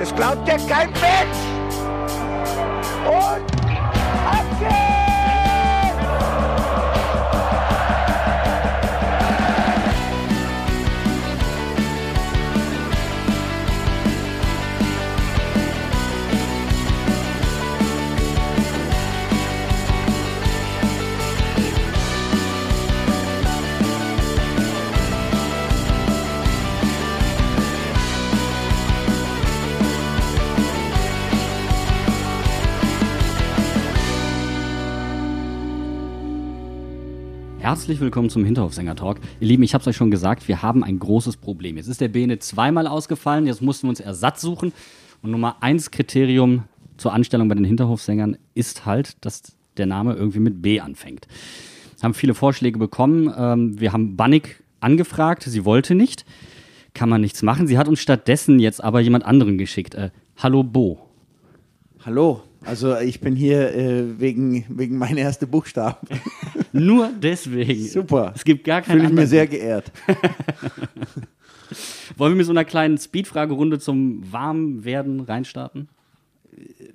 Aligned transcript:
Das 0.00 0.14
glaubt 0.14 0.48
ja 0.48 0.56
kein 0.56 0.90
Mensch. 0.92 1.36
Und 3.06 3.59
Herzlich 37.70 38.00
willkommen 38.00 38.30
zum 38.30 38.44
Hinterhofsänger-Talk. 38.44 39.20
Ihr 39.38 39.46
Lieben, 39.46 39.62
ich 39.62 39.74
habe 39.74 39.82
es 39.82 39.86
euch 39.86 39.94
schon 39.94 40.10
gesagt, 40.10 40.48
wir 40.48 40.60
haben 40.60 40.82
ein 40.82 40.98
großes 40.98 41.36
Problem. 41.36 41.76
Jetzt 41.76 41.86
ist 41.86 42.00
der 42.00 42.08
Bene 42.08 42.40
zweimal 42.40 42.88
ausgefallen, 42.88 43.46
jetzt 43.46 43.62
mussten 43.62 43.86
wir 43.86 43.90
uns 43.90 44.00
Ersatz 44.00 44.40
suchen. 44.40 44.72
Und 45.22 45.30
Nummer 45.30 45.62
eins 45.62 45.92
Kriterium 45.92 46.64
zur 46.96 47.12
Anstellung 47.12 47.48
bei 47.48 47.54
den 47.54 47.64
Hinterhofsängern 47.64 48.38
ist 48.54 48.86
halt, 48.86 49.24
dass 49.24 49.56
der 49.76 49.86
Name 49.86 50.14
irgendwie 50.14 50.40
mit 50.40 50.60
B 50.62 50.80
anfängt. 50.80 51.28
Haben 52.02 52.14
viele 52.14 52.34
Vorschläge 52.34 52.76
bekommen. 52.76 53.32
Ähm, 53.38 53.78
wir 53.78 53.92
haben 53.92 54.16
Bannig 54.16 54.64
angefragt, 54.80 55.44
sie 55.44 55.64
wollte 55.64 55.94
nicht. 55.94 56.24
Kann 56.92 57.08
man 57.08 57.20
nichts 57.20 57.40
machen. 57.40 57.68
Sie 57.68 57.78
hat 57.78 57.86
uns 57.86 58.00
stattdessen 58.00 58.58
jetzt 58.58 58.82
aber 58.82 58.98
jemand 58.98 59.24
anderen 59.24 59.58
geschickt. 59.58 59.94
Äh, 59.94 60.10
Hallo 60.38 60.64
Bo. 60.64 61.06
Hallo, 62.04 62.42
also 62.64 62.96
ich 62.98 63.20
bin 63.20 63.36
hier 63.36 63.74
äh, 63.74 64.20
wegen, 64.20 64.64
wegen 64.68 64.98
meinen 64.98 65.18
ersten 65.18 65.48
Buchstaben. 65.48 66.06
Nur 66.72 67.10
deswegen. 67.10 67.86
Super. 67.86 68.32
Es 68.34 68.44
gibt 68.44 68.64
gar 68.64 68.82
keinen 68.82 68.98
Fühle 68.98 69.08
ich 69.08 69.14
mir 69.14 69.26
sehr 69.26 69.46
geehrt. 69.46 69.90
Wollen 72.16 72.32
wir 72.32 72.36
mit 72.36 72.46
so 72.46 72.52
einer 72.52 72.64
kleinen 72.64 72.98
Speed-Fragerunde 72.98 73.78
zum 73.78 74.30
Warmwerden 74.30 75.20
reinstarten? 75.20 75.88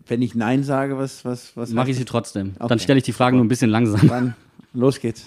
Wenn 0.05 0.22
ich 0.22 0.35
Nein 0.35 0.63
sage, 0.63 0.97
was, 0.97 1.25
was, 1.25 1.57
was 1.57 1.72
Mache 1.72 1.91
ich 1.91 1.97
sie 1.97 2.05
trotzdem. 2.05 2.53
Okay. 2.59 2.67
Dann 2.67 2.79
stelle 2.79 3.00
ich 3.00 3.05
die 3.05 3.13
Fragen 3.13 3.38
nur 3.38 3.45
ein 3.45 3.50
bisschen 3.50 3.72
langsam. 3.72 4.07
Dann 4.07 4.35
los 4.73 5.00
geht's. 5.00 5.25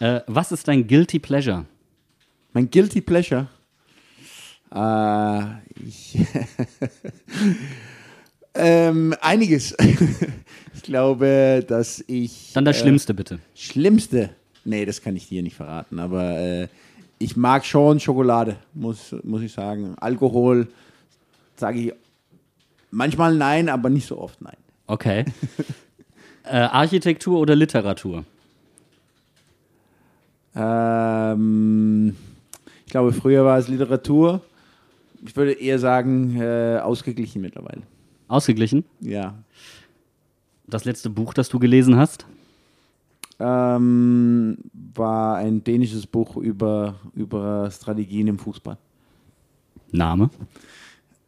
Äh, 0.00 0.20
was 0.26 0.52
ist 0.52 0.68
dein 0.68 0.86
Guilty 0.86 1.18
Pleasure? 1.18 1.64
Mein 2.52 2.70
Guilty 2.70 3.00
Pleasure. 3.00 3.48
Äh, 4.74 5.42
ich 5.84 6.18
ähm, 8.58 9.14
einiges. 9.20 9.74
ich 10.74 10.82
glaube, 10.82 11.64
dass 11.66 12.04
ich. 12.06 12.52
Dann 12.54 12.64
das 12.64 12.78
äh, 12.78 12.80
Schlimmste 12.80 13.14
bitte. 13.14 13.38
Schlimmste. 13.54 14.30
Nee, 14.64 14.84
das 14.84 15.00
kann 15.00 15.16
ich 15.16 15.28
dir 15.28 15.42
nicht 15.42 15.56
verraten, 15.56 15.98
aber 15.98 16.38
äh, 16.38 16.68
ich 17.18 17.36
mag 17.36 17.64
schon 17.64 18.00
Schokolade, 18.00 18.56
muss, 18.74 19.14
muss 19.22 19.42
ich 19.42 19.52
sagen. 19.52 19.94
Alkohol 19.98 20.68
sage 21.56 21.78
ich 21.80 21.92
manchmal 22.90 23.34
nein, 23.34 23.68
aber 23.68 23.90
nicht 23.90 24.06
so 24.06 24.18
oft 24.18 24.40
nein. 24.42 24.56
Okay. 24.86 25.24
äh, 26.44 26.56
Architektur 26.56 27.38
oder 27.38 27.56
Literatur? 27.56 28.24
Ähm, 30.54 32.16
ich 32.86 32.90
glaube, 32.90 33.12
früher 33.12 33.44
war 33.44 33.58
es 33.58 33.68
Literatur. 33.68 34.40
Ich 35.24 35.36
würde 35.36 35.52
eher 35.52 35.78
sagen, 35.78 36.40
äh, 36.40 36.78
ausgeglichen 36.82 37.42
mittlerweile. 37.42 37.82
Ausgeglichen. 38.28 38.84
Ja. 39.00 39.34
Das 40.66 40.84
letzte 40.84 41.10
Buch, 41.10 41.34
das 41.34 41.48
du 41.48 41.58
gelesen 41.58 41.96
hast? 41.96 42.26
Ähm, 43.40 44.58
war 44.72 45.36
ein 45.36 45.64
dänisches 45.64 46.06
Buch 46.06 46.36
über, 46.36 46.96
über 47.14 47.70
Strategien 47.70 48.28
im 48.28 48.38
Fußball. 48.38 48.76
Name? 49.90 50.30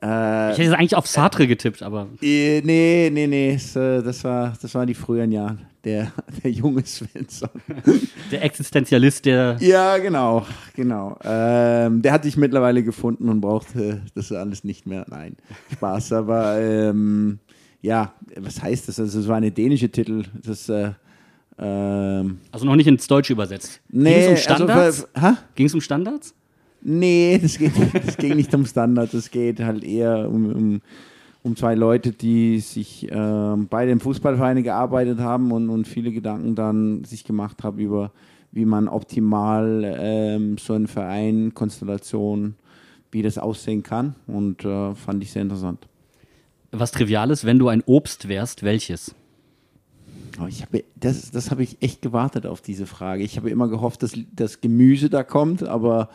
Äh, 0.02 0.52
Ich 0.52 0.58
hätte 0.58 0.78
eigentlich 0.78 0.96
auf 0.96 1.06
Sartre 1.06 1.46
getippt, 1.46 1.82
aber 1.82 2.06
Äh, 2.22 2.60
nee, 2.62 3.10
nee, 3.12 3.26
nee, 3.26 3.52
äh, 3.54 4.02
das, 4.02 4.24
war, 4.24 4.54
das 4.60 4.74
waren 4.74 4.86
die 4.86 4.94
früheren 4.94 5.30
Jahre. 5.32 5.58
Der, 5.84 6.12
der 6.44 6.50
junge 6.50 6.84
Svensson. 6.84 7.48
der 8.30 8.44
Existenzialist, 8.44 9.24
der. 9.24 9.56
ja, 9.60 9.96
genau, 9.98 10.46
genau. 10.74 11.18
Ähm, 11.24 12.02
der 12.02 12.12
hat 12.12 12.24
sich 12.24 12.36
mittlerweile 12.36 12.82
gefunden 12.82 13.28
und 13.30 13.40
braucht 13.40 13.74
äh, 13.76 13.96
das 14.14 14.30
alles 14.32 14.62
nicht 14.64 14.86
mehr. 14.86 15.06
Nein, 15.08 15.36
Spaß. 15.72 16.12
Aber 16.14 16.58
ähm, 16.60 17.38
ja, 17.82 18.12
was 18.36 18.62
heißt 18.62 18.88
das? 18.88 19.00
Also, 19.00 19.20
es 19.20 19.28
war 19.28 19.36
eine 19.36 19.50
dänische 19.50 19.88
Titel. 19.90 20.24
Das, 20.44 20.68
äh, 20.68 20.90
ähm, 21.58 22.38
Also 22.52 22.66
noch 22.66 22.76
nicht 22.76 22.86
ins 22.86 23.06
Deutsche 23.06 23.32
übersetzt. 23.32 23.80
nee, 23.88 24.12
Ging 24.12 24.22
es 24.22 24.28
um 24.28 24.36
Standards? 24.36 25.08
Also? 25.14 25.36
Ging 25.54 25.66
es 25.66 25.74
um 25.74 25.80
Standards? 25.80 26.34
Nee, 26.82 27.38
das 27.40 27.58
geht, 27.58 27.72
das 27.92 28.16
ging 28.16 28.36
nicht 28.36 28.54
um 28.54 28.64
Standards, 28.64 29.14
es 29.14 29.30
geht 29.30 29.60
halt 29.60 29.84
eher 29.84 30.28
um, 30.28 30.52
um, 30.52 30.80
um 31.42 31.56
zwei 31.56 31.74
Leute, 31.74 32.12
die 32.12 32.60
sich 32.60 33.08
ähm, 33.10 33.68
bei 33.68 33.86
den 33.86 34.00
Fußballvereinen 34.00 34.62
gearbeitet 34.62 35.18
haben 35.18 35.52
und, 35.52 35.68
und 35.68 35.86
viele 35.86 36.10
Gedanken 36.10 36.54
dann 36.54 37.04
sich 37.04 37.24
gemacht 37.24 37.62
haben 37.62 37.78
über, 37.78 38.12
wie 38.52 38.64
man 38.64 38.88
optimal 38.88 39.96
ähm, 39.98 40.56
so 40.58 40.72
einen 40.72 40.86
Verein, 40.86 41.52
Konstellation, 41.54 42.54
wie 43.12 43.22
das 43.22 43.38
aussehen 43.38 43.82
kann 43.82 44.14
und 44.26 44.64
äh, 44.64 44.94
fand 44.94 45.22
ich 45.22 45.32
sehr 45.32 45.42
interessant. 45.42 45.86
Was 46.72 46.92
Triviales, 46.92 47.44
wenn 47.44 47.58
du 47.58 47.68
ein 47.68 47.82
Obst 47.84 48.28
wärst, 48.28 48.62
welches? 48.62 49.14
Aber 50.38 50.48
ich 50.48 50.62
habe, 50.62 50.84
das, 50.94 51.30
das 51.30 51.50
habe 51.50 51.62
ich 51.62 51.82
echt 51.82 52.00
gewartet 52.00 52.46
auf 52.46 52.60
diese 52.60 52.86
Frage. 52.86 53.24
Ich 53.24 53.36
habe 53.36 53.50
immer 53.50 53.68
gehofft, 53.68 54.02
dass 54.02 54.16
das 54.32 54.60
Gemüse 54.60 55.10
da 55.10 55.22
kommt, 55.22 55.64
aber 55.64 56.08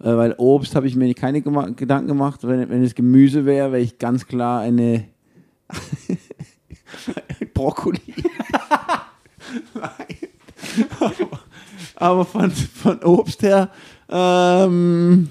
äh, 0.00 0.16
weil 0.16 0.34
Obst 0.38 0.74
habe 0.74 0.86
ich 0.86 0.96
mir 0.96 1.12
keine 1.14 1.42
gema 1.42 1.68
Gedanken 1.70 2.08
gemacht. 2.08 2.40
Wenn, 2.42 2.68
wenn 2.68 2.82
es 2.82 2.94
Gemüse 2.94 3.44
wäre, 3.44 3.72
wäre 3.72 3.82
ich 3.82 3.98
ganz 3.98 4.26
klar 4.26 4.60
eine 4.60 5.04
Brokkoli. 7.54 8.00
Nein. 9.74 10.16
aber, 11.00 11.40
aber 11.96 12.24
von, 12.24 12.50
von 12.50 13.02
Obst 13.02 13.42
her 13.42 13.70
ähm, 14.08 15.28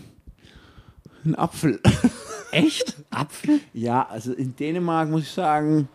ein 1.26 1.36
Apfel. 1.36 1.80
Echt? 2.52 2.96
Apfel? 3.10 3.60
Ja, 3.74 4.08
also 4.08 4.34
in 4.34 4.56
Dänemark 4.56 5.10
muss 5.10 5.24
ich 5.24 5.32
sagen, 5.32 5.90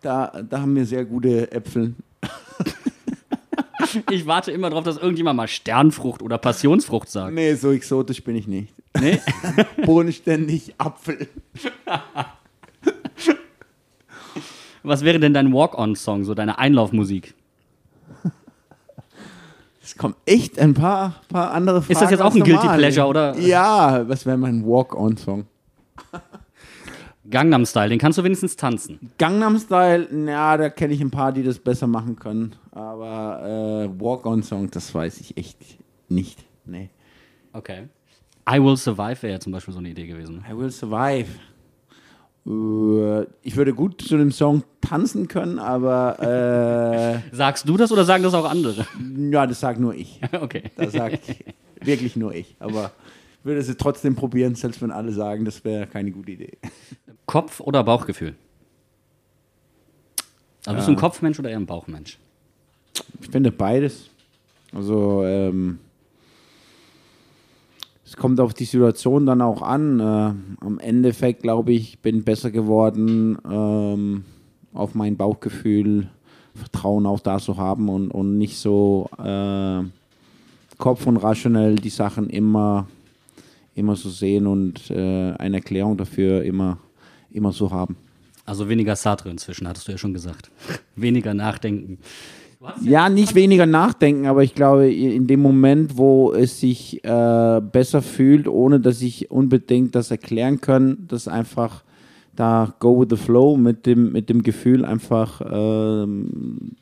da, 0.00 0.42
da 0.42 0.60
haben 0.60 0.74
wir 0.74 0.84
sehr 0.86 1.04
gute 1.04 1.50
Äpfel. 1.52 1.94
Ich 4.10 4.26
warte 4.26 4.52
immer 4.52 4.70
darauf, 4.70 4.84
dass 4.84 4.96
irgendjemand 4.96 5.36
mal 5.36 5.48
Sternfrucht 5.48 6.22
oder 6.22 6.38
Passionsfrucht 6.38 7.08
sagt. 7.08 7.34
Nee, 7.34 7.54
so 7.54 7.72
exotisch 7.72 8.22
bin 8.22 8.36
ich 8.36 8.46
nicht. 8.46 8.72
Nee? 8.98 9.20
Bodenständig 9.84 10.74
Apfel. 10.78 11.28
Was 14.82 15.04
wäre 15.04 15.20
denn 15.20 15.34
dein 15.34 15.52
Walk-on-Song, 15.52 16.24
so 16.24 16.34
deine 16.34 16.58
Einlaufmusik? 16.58 17.34
Es 19.82 19.96
kommen 19.96 20.14
echt 20.24 20.58
ein 20.58 20.72
paar, 20.72 21.16
paar 21.28 21.50
andere 21.52 21.82
Fragen. 21.82 21.92
Ist 21.92 22.02
das 22.02 22.10
jetzt 22.10 22.20
auch 22.20 22.34
ein 22.34 22.42
Guilty. 22.42 22.68
Pleasure, 22.68 23.06
oder? 23.08 23.36
Ja, 23.38 24.08
was 24.08 24.24
wäre 24.24 24.36
mein 24.36 24.64
Walk-on-Song? 24.64 25.46
Gangnam 27.30 27.64
Style, 27.66 27.88
den 27.90 27.98
kannst 27.98 28.18
du 28.18 28.24
wenigstens 28.24 28.56
tanzen. 28.56 28.98
Gangnam 29.18 29.58
Style, 29.58 30.08
na, 30.10 30.56
da 30.56 30.68
kenne 30.70 30.94
ich 30.94 31.00
ein 31.00 31.10
paar, 31.10 31.32
die 31.32 31.42
das 31.42 31.58
besser 31.58 31.86
machen 31.86 32.16
können. 32.16 32.54
Aber 32.72 33.42
äh, 33.88 34.00
Walk-on-Song, 34.02 34.70
das 34.70 34.94
weiß 34.94 35.20
ich 35.20 35.36
echt 35.36 35.58
nicht. 36.08 36.44
Nee. 36.64 36.90
Okay. 37.52 37.88
I 38.48 38.62
Will 38.62 38.76
Survive 38.76 39.22
wäre 39.22 39.34
ja 39.34 39.40
zum 39.40 39.52
Beispiel 39.52 39.72
so 39.72 39.78
eine 39.78 39.90
Idee 39.90 40.06
gewesen. 40.06 40.44
I 40.50 40.56
Will 40.56 40.70
Survive. 40.70 41.28
Äh, 42.46 43.26
Ich 43.42 43.56
würde 43.56 43.74
gut 43.74 44.00
zu 44.02 44.16
dem 44.16 44.32
Song 44.32 44.62
tanzen 44.80 45.28
können, 45.28 45.58
aber 45.58 46.16
Sagst 47.32 47.68
du 47.68 47.76
das 47.76 47.92
oder 47.92 48.04
sagen 48.04 48.22
das 48.22 48.34
auch 48.34 48.48
andere? 48.48 48.80
äh, 48.82 49.30
ja, 49.30 49.46
das 49.46 49.60
sage 49.60 49.80
nur 49.80 49.94
ich. 49.94 50.20
Okay. 50.40 50.64
Das 50.76 50.92
sage 50.92 51.18
wirklich 51.82 52.16
nur 52.16 52.34
ich. 52.34 52.56
Aber 52.58 52.90
ich 53.40 53.44
würde 53.44 53.60
es 53.60 53.74
trotzdem 53.76 54.14
probieren, 54.16 54.54
selbst 54.54 54.82
wenn 54.82 54.90
alle 54.90 55.12
sagen, 55.12 55.44
das 55.44 55.64
wäre 55.64 55.86
keine 55.86 56.10
gute 56.10 56.32
Idee. 56.32 56.58
Kopf 57.30 57.60
oder 57.60 57.84
Bauchgefühl? 57.84 58.34
Also 60.66 60.76
bist 60.76 60.88
du 60.88 60.92
ein 60.92 60.96
Kopfmensch 60.96 61.38
oder 61.38 61.48
eher 61.48 61.58
ein 61.58 61.66
Bauchmensch? 61.66 62.18
Ich 63.20 63.30
finde 63.30 63.52
beides. 63.52 64.10
Also 64.74 65.22
ähm, 65.24 65.78
es 68.04 68.16
kommt 68.16 68.40
auf 68.40 68.52
die 68.52 68.64
Situation 68.64 69.26
dann 69.26 69.42
auch 69.42 69.62
an. 69.62 70.00
Äh, 70.00 70.64
am 70.64 70.80
Endeffekt 70.80 71.44
glaube 71.44 71.72
ich, 71.72 72.00
bin 72.00 72.24
besser 72.24 72.50
geworden, 72.50 73.38
ähm, 73.48 74.24
auf 74.74 74.96
mein 74.96 75.16
Bauchgefühl 75.16 76.08
Vertrauen 76.56 77.06
auch 77.06 77.20
da 77.20 77.38
zu 77.38 77.56
haben 77.56 77.88
und, 77.88 78.10
und 78.10 78.38
nicht 78.38 78.58
so 78.58 79.08
äh, 79.24 79.84
Kopf 80.78 81.06
und 81.06 81.16
rationell 81.18 81.76
die 81.76 81.90
Sachen 81.90 82.28
immer, 82.28 82.88
immer 83.76 83.94
so 83.94 84.10
sehen 84.10 84.48
und 84.48 84.90
äh, 84.90 85.30
eine 85.38 85.58
Erklärung 85.58 85.96
dafür 85.96 86.42
immer 86.42 86.78
immer 87.32 87.52
so 87.52 87.70
haben. 87.70 87.96
Also 88.44 88.68
weniger 88.68 88.96
Sartre 88.96 89.30
inzwischen, 89.30 89.68
hattest 89.68 89.88
du 89.88 89.92
ja 89.92 89.98
schon 89.98 90.14
gesagt. 90.14 90.50
weniger 90.96 91.34
nachdenken. 91.34 91.98
Ja, 92.82 93.08
nicht 93.08 93.34
weniger 93.34 93.64
nachdenken, 93.64 94.26
aber 94.26 94.42
ich 94.42 94.54
glaube, 94.54 94.92
in 94.92 95.26
dem 95.26 95.40
Moment, 95.40 95.96
wo 95.96 96.32
es 96.32 96.60
sich 96.60 97.02
äh, 97.04 97.60
besser 97.60 98.02
fühlt, 98.02 98.48
ohne 98.48 98.80
dass 98.80 99.00
ich 99.00 99.30
unbedingt 99.30 99.94
das 99.94 100.10
erklären 100.10 100.60
kann, 100.60 101.06
dass 101.08 101.26
einfach 101.26 101.84
da 102.36 102.74
go 102.78 103.00
with 103.00 103.08
the 103.10 103.16
flow 103.16 103.56
mit 103.56 103.86
dem, 103.86 104.12
mit 104.12 104.28
dem 104.28 104.42
Gefühl 104.42 104.84
einfach 104.84 105.40
äh, 105.40 106.06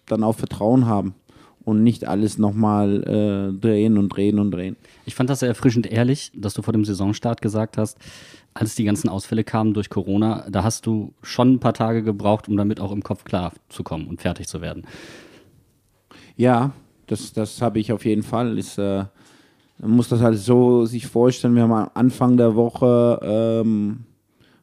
dann 0.07 0.25
auch 0.25 0.35
Vertrauen 0.35 0.87
haben 0.87 1.15
und 1.69 1.83
nicht 1.83 2.09
alles 2.09 2.39
nochmal 2.39 3.03
äh, 3.03 3.61
drehen 3.61 3.99
und 3.99 4.09
drehen 4.09 4.39
und 4.39 4.53
drehen. 4.53 4.77
Ich 5.05 5.15
fand 5.15 5.29
das 5.29 5.41
sehr 5.41 5.51
erfrischend 5.51 5.87
ehrlich, 5.87 6.33
dass 6.35 6.55
du 6.55 6.63
vor 6.63 6.73
dem 6.73 6.87
Saisonstart 6.87 7.43
gesagt 7.43 7.77
hast, 7.77 7.99
als 8.55 8.75
die 8.75 8.85
ganzen 8.85 9.11
Ausfälle 9.11 9.45
kamen 9.45 9.75
durch 9.75 9.91
Corona, 9.91 10.47
da 10.49 10.65
hast 10.65 10.87
du 10.87 11.13
schon 11.23 11.53
ein 11.53 11.61
paar 11.61 11.75
Tage 11.75 12.03
gebraucht, 12.03 12.49
um 12.49 12.57
damit 12.57 12.81
auch 12.81 12.91
im 12.91 13.03
Kopf 13.03 13.25
klar 13.25 13.53
zu 13.69 13.83
kommen 13.83 14.09
und 14.09 14.23
fertig 14.23 14.49
zu 14.49 14.63
werden. 14.63 14.85
Ja, 16.37 16.73
das, 17.07 17.35
das 17.35 17.61
habe 17.61 17.79
ich 17.81 17.93
auf 17.93 18.07
jeden 18.07 18.23
Fall. 18.23 18.57
Ist, 18.57 18.79
äh, 18.79 19.05
man 19.79 19.91
muss 19.91 20.09
das 20.09 20.23
halt 20.23 20.39
so 20.39 20.87
sich 20.87 21.07
vorstellen. 21.07 21.55
Wir 21.55 21.65
haben 21.65 21.73
am 21.73 21.91
Anfang 21.93 22.39
der 22.39 22.55
Woche 22.55 23.21
ähm, 23.23 24.05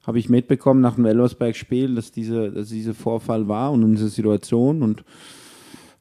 habe 0.08 0.18
ich 0.18 0.28
mitbekommen 0.28 0.82
nach 0.82 0.96
dem 0.96 1.06
Elversberg-Spiel, 1.06 1.94
dass, 1.94 2.12
diese, 2.12 2.52
dass 2.52 2.70
dieser 2.70 2.96
Vorfall 2.96 3.48
war 3.48 3.72
und 3.72 3.92
diese 3.92 4.10
Situation. 4.10 4.82
Und 4.82 5.04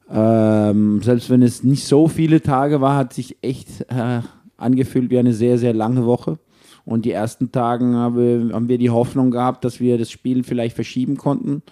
ähm, 0.09 1.01
selbst 1.01 1.29
wenn 1.29 1.41
es 1.41 1.63
nicht 1.63 1.85
so 1.85 2.07
viele 2.07 2.41
Tage 2.41 2.81
war, 2.81 2.95
hat 2.95 3.13
sich 3.13 3.37
echt 3.41 3.81
äh, 3.89 4.21
angefühlt 4.57 5.09
wie 5.09 5.17
eine 5.17 5.33
sehr, 5.33 5.57
sehr 5.57 5.73
lange 5.73 6.05
Woche. 6.05 6.37
Und 6.85 7.05
die 7.05 7.11
ersten 7.11 7.51
Tage 7.51 7.85
habe, 7.85 8.51
haben 8.53 8.69
wir 8.69 8.77
die 8.77 8.91
Hoffnung 8.91 9.31
gehabt, 9.31 9.65
dass 9.65 9.79
wir 9.79 9.97
das 9.97 10.11
Spiel 10.11 10.43
vielleicht 10.43 10.75
verschieben 10.75 11.17
konnten. 11.17 11.63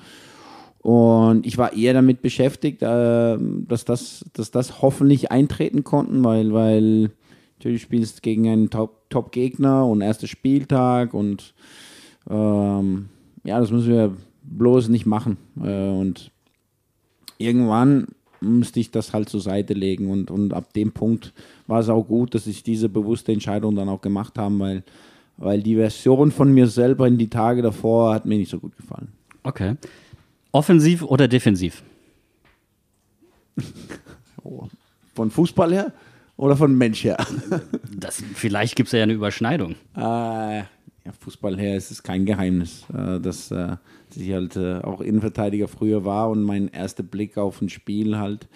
Und 0.81 1.45
ich 1.45 1.57
war 1.57 1.73
eher 1.73 1.93
damit 1.93 2.21
beschäftigt, 2.21 2.81
äh, 2.81 3.37
dass, 3.39 3.85
das, 3.85 4.25
dass 4.33 4.51
das 4.51 4.81
hoffentlich 4.81 5.31
eintreten 5.31 5.83
konnten, 5.83 6.23
weil, 6.23 6.51
weil 6.51 7.11
natürlich 7.57 7.83
spielst 7.83 8.21
gegen 8.23 8.49
einen 8.49 8.69
Top-Gegner 8.69 9.81
Top 9.83 9.91
und 9.91 10.01
erster 10.01 10.27
Spieltag 10.27 11.13
und 11.13 11.53
ähm, 12.29 13.09
ja, 13.45 13.59
das 13.59 13.71
müssen 13.71 13.93
wir 13.93 14.17
bloß 14.43 14.89
nicht 14.89 15.05
machen. 15.05 15.37
Äh, 15.61 15.89
und 15.89 16.31
irgendwann 17.37 18.07
musste 18.43 18.79
ich 18.79 18.91
das 18.91 19.13
halt 19.13 19.29
zur 19.29 19.41
Seite 19.41 19.73
legen 19.73 20.09
und, 20.09 20.29
und 20.29 20.53
ab 20.53 20.73
dem 20.73 20.91
Punkt 20.91 21.33
war 21.67 21.79
es 21.79 21.89
auch 21.89 22.03
gut, 22.03 22.35
dass 22.35 22.47
ich 22.47 22.63
diese 22.63 22.89
bewusste 22.89 23.31
Entscheidung 23.31 23.75
dann 23.75 23.89
auch 23.89 24.01
gemacht 24.01 24.37
habe, 24.37 24.59
weil, 24.59 24.83
weil 25.37 25.61
die 25.61 25.75
Version 25.75 26.31
von 26.31 26.53
mir 26.53 26.67
selber 26.67 27.07
in 27.07 27.17
die 27.17 27.29
Tage 27.29 27.61
davor 27.61 28.13
hat 28.13 28.25
mir 28.25 28.37
nicht 28.37 28.51
so 28.51 28.59
gut 28.59 28.75
gefallen. 28.77 29.09
Okay. 29.43 29.75
Offensiv 30.51 31.03
oder 31.03 31.27
defensiv? 31.27 31.83
Oh, 34.45 34.67
von 35.15 35.31
Fußball 35.31 35.71
her 35.71 35.93
oder 36.35 36.57
von 36.57 36.77
Mensch 36.77 37.05
her? 37.05 37.15
Das, 37.95 38.21
vielleicht 38.33 38.75
gibt 38.75 38.87
es 38.87 38.91
ja 38.91 39.03
eine 39.03 39.13
Überschneidung. 39.13 39.75
Äh, 39.95 40.63
ja, 41.05 41.11
Fußball 41.11 41.57
her 41.57 41.75
ist 41.75 41.91
es 41.91 42.01
kein 42.01 42.25
Geheimnis, 42.25 42.85
äh, 42.93 43.19
dass, 43.19 43.51
äh, 43.51 43.75
dass 44.07 44.17
ich 44.17 44.31
halt 44.31 44.55
äh, 44.55 44.79
auch 44.79 45.01
Innenverteidiger 45.01 45.67
früher 45.67 46.05
war 46.05 46.29
und 46.29 46.43
mein 46.43 46.69
erster 46.69 47.03
Blick 47.03 47.37
auf 47.37 47.61
ein 47.61 47.69
Spiel 47.69 48.17
halt 48.17 48.47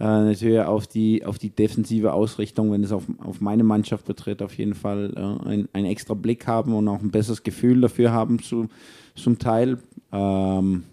natürlich 0.00 0.60
auf 0.60 0.86
die, 0.86 1.24
auf 1.24 1.38
die 1.40 1.50
defensive 1.50 2.12
Ausrichtung, 2.12 2.70
wenn 2.70 2.84
es 2.84 2.92
auf, 2.92 3.02
auf 3.18 3.40
meine 3.40 3.64
Mannschaft 3.64 4.04
betrifft, 4.04 4.42
auf 4.42 4.56
jeden 4.56 4.74
Fall 4.76 5.12
ein, 5.44 5.68
einen 5.72 5.86
extra 5.86 6.14
Blick 6.14 6.46
haben 6.46 6.72
und 6.72 6.86
auch 6.86 7.00
ein 7.00 7.10
besseres 7.10 7.42
Gefühl 7.42 7.80
dafür 7.80 8.12
haben 8.12 8.40
zu, 8.40 8.68
zum 9.16 9.40
Teil. 9.40 9.78
Ähm, 10.12 10.84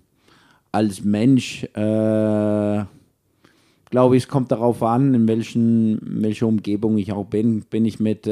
als 0.72 1.04
Mensch 1.04 1.68
glaube 3.92 4.18
ich, 4.18 4.24
es 4.24 4.28
kommt 4.28 4.52
darauf 4.52 4.81
an, 4.81 5.14
in, 5.14 5.28
welchen, 5.28 6.00
in 6.00 6.24
welcher 6.24 6.48
Umgebung 6.48 6.98
ich 6.98 7.12
auch 7.12 7.26
bin. 7.26 7.62
Bin 7.62 7.86
ich 7.86 8.00
mit 8.00 8.28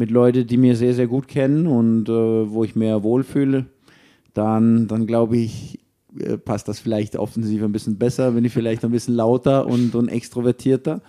mit 0.00 0.10
Leuten, 0.10 0.46
die 0.46 0.56
mir 0.56 0.76
sehr, 0.76 0.94
sehr 0.94 1.06
gut 1.06 1.28
kennen 1.28 1.66
und 1.66 2.08
äh, 2.08 2.12
wo 2.50 2.64
ich 2.64 2.74
mehr 2.74 3.02
wohlfühle, 3.02 3.66
dann, 4.32 4.88
dann 4.88 5.06
glaube 5.06 5.36
ich, 5.36 5.78
äh, 6.18 6.38
passt 6.38 6.68
das 6.68 6.80
vielleicht 6.80 7.16
offensiv 7.16 7.62
ein 7.62 7.70
bisschen 7.70 7.98
besser, 7.98 8.32
bin 8.32 8.44
ich 8.46 8.52
vielleicht 8.52 8.82
ein 8.82 8.90
bisschen 8.90 9.14
lauter 9.14 9.66
und, 9.66 9.94
und 9.94 10.08
extrovertierter 10.08 11.02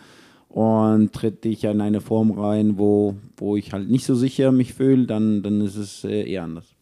und 0.50 1.14
tritt 1.14 1.46
ich 1.46 1.64
in 1.64 1.80
eine 1.80 2.02
Form 2.02 2.32
rein, 2.32 2.78
wo, 2.78 3.16
wo 3.38 3.56
ich 3.56 3.72
halt 3.72 3.90
nicht 3.90 4.06
so 4.06 4.14
sicher 4.14 4.52
mich 4.52 4.74
fühle, 4.74 5.08
dann, 5.08 5.42
dann 5.42 5.62
ist 5.62 5.78
es 5.78 6.04
äh, 6.04 6.30
eher 6.30 6.44
anders. 6.44 6.76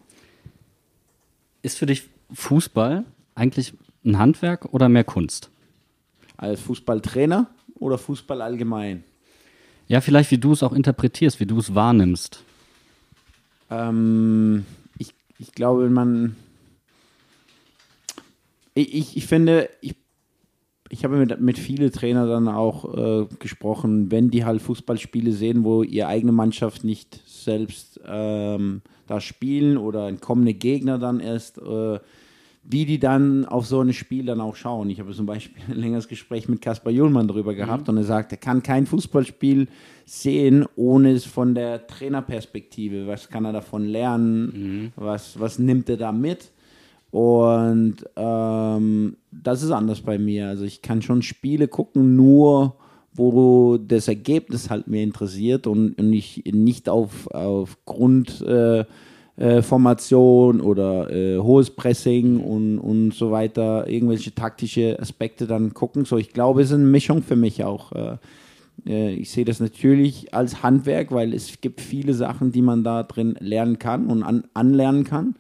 Ist 1.62 1.78
für 1.78 1.86
dich 1.86 2.10
Fußball 2.34 3.06
eigentlich 3.36 3.74
ein 4.04 4.18
Handwerk 4.18 4.74
oder 4.74 4.90
mehr 4.90 5.04
Kunst? 5.04 5.52
Als 6.38 6.60
Fußballtrainer 6.62 7.52
oder 7.76 8.00
Fußball 8.00 8.42
allgemein? 8.42 9.04
Ja, 9.90 10.02
vielleicht 10.02 10.30
wie 10.30 10.38
du 10.38 10.54
es 10.54 10.62
auch 10.62 10.72
interpretierst, 10.72 11.40
wie 11.40 11.48
du 11.48 11.58
es 11.58 11.74
wahrnimmst. 11.74 12.44
Ähm, 13.72 14.64
ich, 15.00 15.14
ich 15.40 15.52
glaube, 15.52 15.90
man. 15.90 16.36
Ich, 18.76 18.94
ich, 18.94 19.18
ich 19.18 19.26
finde, 19.26 19.68
ich, 19.82 19.96
ich 20.90 21.04
habe 21.04 21.18
mit, 21.18 21.42
mit 21.42 21.58
vielen 21.58 21.92
Trainern 21.92 22.30
dann 22.30 22.48
auch 22.48 22.96
äh, 22.96 23.26
gesprochen, 23.40 24.12
wenn 24.12 24.30
die 24.30 24.46
halt 24.46 24.62
Fußballspiele 24.62 25.32
sehen, 25.32 25.64
wo 25.64 25.82
ihre 25.82 26.08
eigene 26.08 26.34
Mannschaft 26.34 26.84
nicht 26.84 27.22
selbst 27.28 28.00
ähm, 28.06 28.84
da 29.08 29.20
spielen 29.20 29.78
oder 29.78 30.06
ein 30.06 30.22
kommender 30.22 30.54
Gegner 30.54 31.00
dann 31.00 31.20
erst. 31.20 31.58
Äh, 31.58 32.00
wie 32.72 32.86
die 32.86 33.00
dann 33.00 33.46
auf 33.46 33.66
so 33.66 33.82
ein 33.82 33.94
Spiel 33.94 34.28
dann 34.28 34.40
auch 34.40 34.56
schauen. 34.56 34.92
Ich 34.92 35.00
habe 35.00 35.12
zum 35.12 35.26
Beispiel 35.26 35.62
ein 35.68 35.80
längeres 35.80 36.08
Gespräch 36.08 36.48
mit 36.48 36.62
Kaspar 36.62 36.94
Juhlmann 36.94 37.28
darüber 37.28 37.56
gehabt 37.56 37.88
mhm. 37.88 37.90
und 37.90 37.98
er 37.98 38.04
sagt, 38.04 38.32
er 38.32 38.38
kann 38.38 38.62
kein 38.62 38.86
Fußballspiel 38.86 39.68
sehen, 40.06 40.66
ohne 40.76 41.12
es 41.12 41.26
von 41.26 41.56
der 41.56 41.88
Trainerperspektive. 41.88 43.08
Was 43.08 43.28
kann 43.28 43.44
er 43.46 43.54
davon 43.54 43.86
lernen? 43.86 44.44
Mhm. 44.54 44.92
Was, 44.96 45.40
was 45.40 45.58
nimmt 45.58 45.90
er 45.90 45.98
da 45.98 46.12
mit? 46.12 46.52
Und 47.10 47.96
ähm, 48.16 49.18
das 49.32 49.64
ist 49.64 49.72
anders 49.72 50.02
bei 50.02 50.20
mir. 50.20 50.50
Also 50.50 50.64
ich 50.64 50.84
kann 50.84 51.02
schon 51.02 51.24
Spiele 51.24 51.68
gucken, 51.68 52.16
nur 52.16 52.76
wo 53.14 53.80
das 53.80 54.08
Ergebnis 54.08 54.70
halt 54.70 54.88
mir 54.88 55.02
interessiert 55.02 55.66
und, 55.66 56.00
und 56.00 56.14
ich 56.14 56.44
nicht 56.46 56.88
auf, 56.88 57.26
aufgrund 57.34 58.42
äh, 58.42 58.86
äh, 59.40 59.62
Formation 59.62 60.60
oder 60.60 61.10
äh, 61.12 61.38
hohes 61.40 61.70
Pressing 61.70 62.42
und, 62.42 62.78
und 62.78 63.14
so 63.14 63.32
weiter, 63.32 63.88
irgendwelche 63.88 64.36
taktische 64.36 65.00
Aspekte 65.00 65.48
dann 65.48 65.74
gucken. 65.74 66.04
So, 66.04 66.18
ich 66.18 66.34
glaube, 66.34 66.62
es 66.62 66.70
ist 66.70 66.76
eine 66.76 66.84
Mischung 66.84 67.24
für 67.24 67.38
mich 67.38 67.64
auch. 67.64 67.94
Äh, 67.94 68.18
äh, 68.86 69.14
ich 69.14 69.32
sehe 69.32 69.46
das 69.46 69.62
natürlich 69.62 70.34
als 70.34 70.62
Handwerk, 70.62 71.14
weil 71.14 71.34
es 71.34 71.62
gibt 71.62 71.80
viele 71.80 72.14
Sachen, 72.14 72.52
die 72.52 72.62
man 72.62 72.84
da 72.84 73.04
drin 73.04 73.36
lernen 73.40 73.80
kann 73.80 74.08
und 74.08 74.24
an, 74.24 74.44
anlernen 74.54 75.06
kann. 75.06 75.36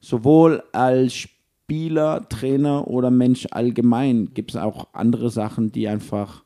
Sowohl 0.00 0.62
als 0.72 1.14
Spieler, 1.14 2.26
Trainer 2.30 2.88
oder 2.88 3.10
Mensch 3.10 3.48
allgemein 3.50 4.30
gibt 4.32 4.52
es 4.52 4.56
auch 4.56 4.88
andere 4.94 5.28
Sachen, 5.28 5.72
die 5.72 5.88
einfach 5.88 6.42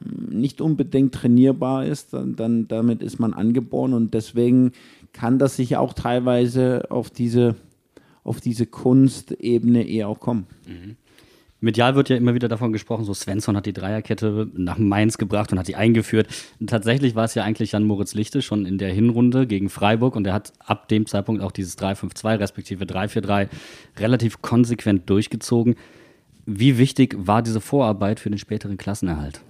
hm, 0.00 0.38
nicht 0.38 0.60
unbedingt 0.60 1.12
trainierbar 1.12 1.86
ist, 1.86 2.14
dann, 2.14 2.36
dann 2.36 2.68
damit 2.68 3.02
ist 3.02 3.18
man 3.18 3.34
angeboren 3.34 3.94
und 3.94 4.14
deswegen 4.14 4.70
kann 5.12 5.38
das 5.38 5.56
sich 5.56 5.76
auch 5.76 5.92
teilweise 5.92 6.90
auf 6.90 7.10
diese, 7.10 7.56
auf 8.24 8.40
diese 8.40 8.66
Kunstebene 8.66 9.86
eher 9.86 10.08
auch 10.08 10.20
kommen. 10.20 10.46
Mhm. 10.66 10.96
Medial 11.62 11.94
wird 11.94 12.08
ja 12.08 12.16
immer 12.16 12.34
wieder 12.34 12.48
davon 12.48 12.72
gesprochen, 12.72 13.04
so 13.04 13.12
Svensson 13.12 13.54
hat 13.54 13.66
die 13.66 13.74
Dreierkette 13.74 14.48
nach 14.54 14.78
Mainz 14.78 15.18
gebracht 15.18 15.52
und 15.52 15.58
hat 15.58 15.68
die 15.68 15.76
eingeführt. 15.76 16.26
Und 16.58 16.70
tatsächlich 16.70 17.14
war 17.14 17.24
es 17.24 17.34
ja 17.34 17.44
eigentlich 17.44 17.72
Jan 17.72 17.84
Moritz 17.84 18.14
Lichte 18.14 18.40
schon 18.40 18.64
in 18.64 18.78
der 18.78 18.92
Hinrunde 18.92 19.46
gegen 19.46 19.68
Freiburg 19.68 20.16
und 20.16 20.26
er 20.26 20.32
hat 20.32 20.54
ab 20.60 20.88
dem 20.88 21.04
Zeitpunkt 21.04 21.42
auch 21.42 21.52
dieses 21.52 21.76
3-5-2 21.76 22.38
respektive 22.38 22.84
3-4-3 22.86 23.48
relativ 23.98 24.40
konsequent 24.40 25.10
durchgezogen. 25.10 25.76
Wie 26.46 26.78
wichtig 26.78 27.14
war 27.18 27.42
diese 27.42 27.60
Vorarbeit 27.60 28.20
für 28.20 28.30
den 28.30 28.38
späteren 28.38 28.78
Klassenerhalt? 28.78 29.42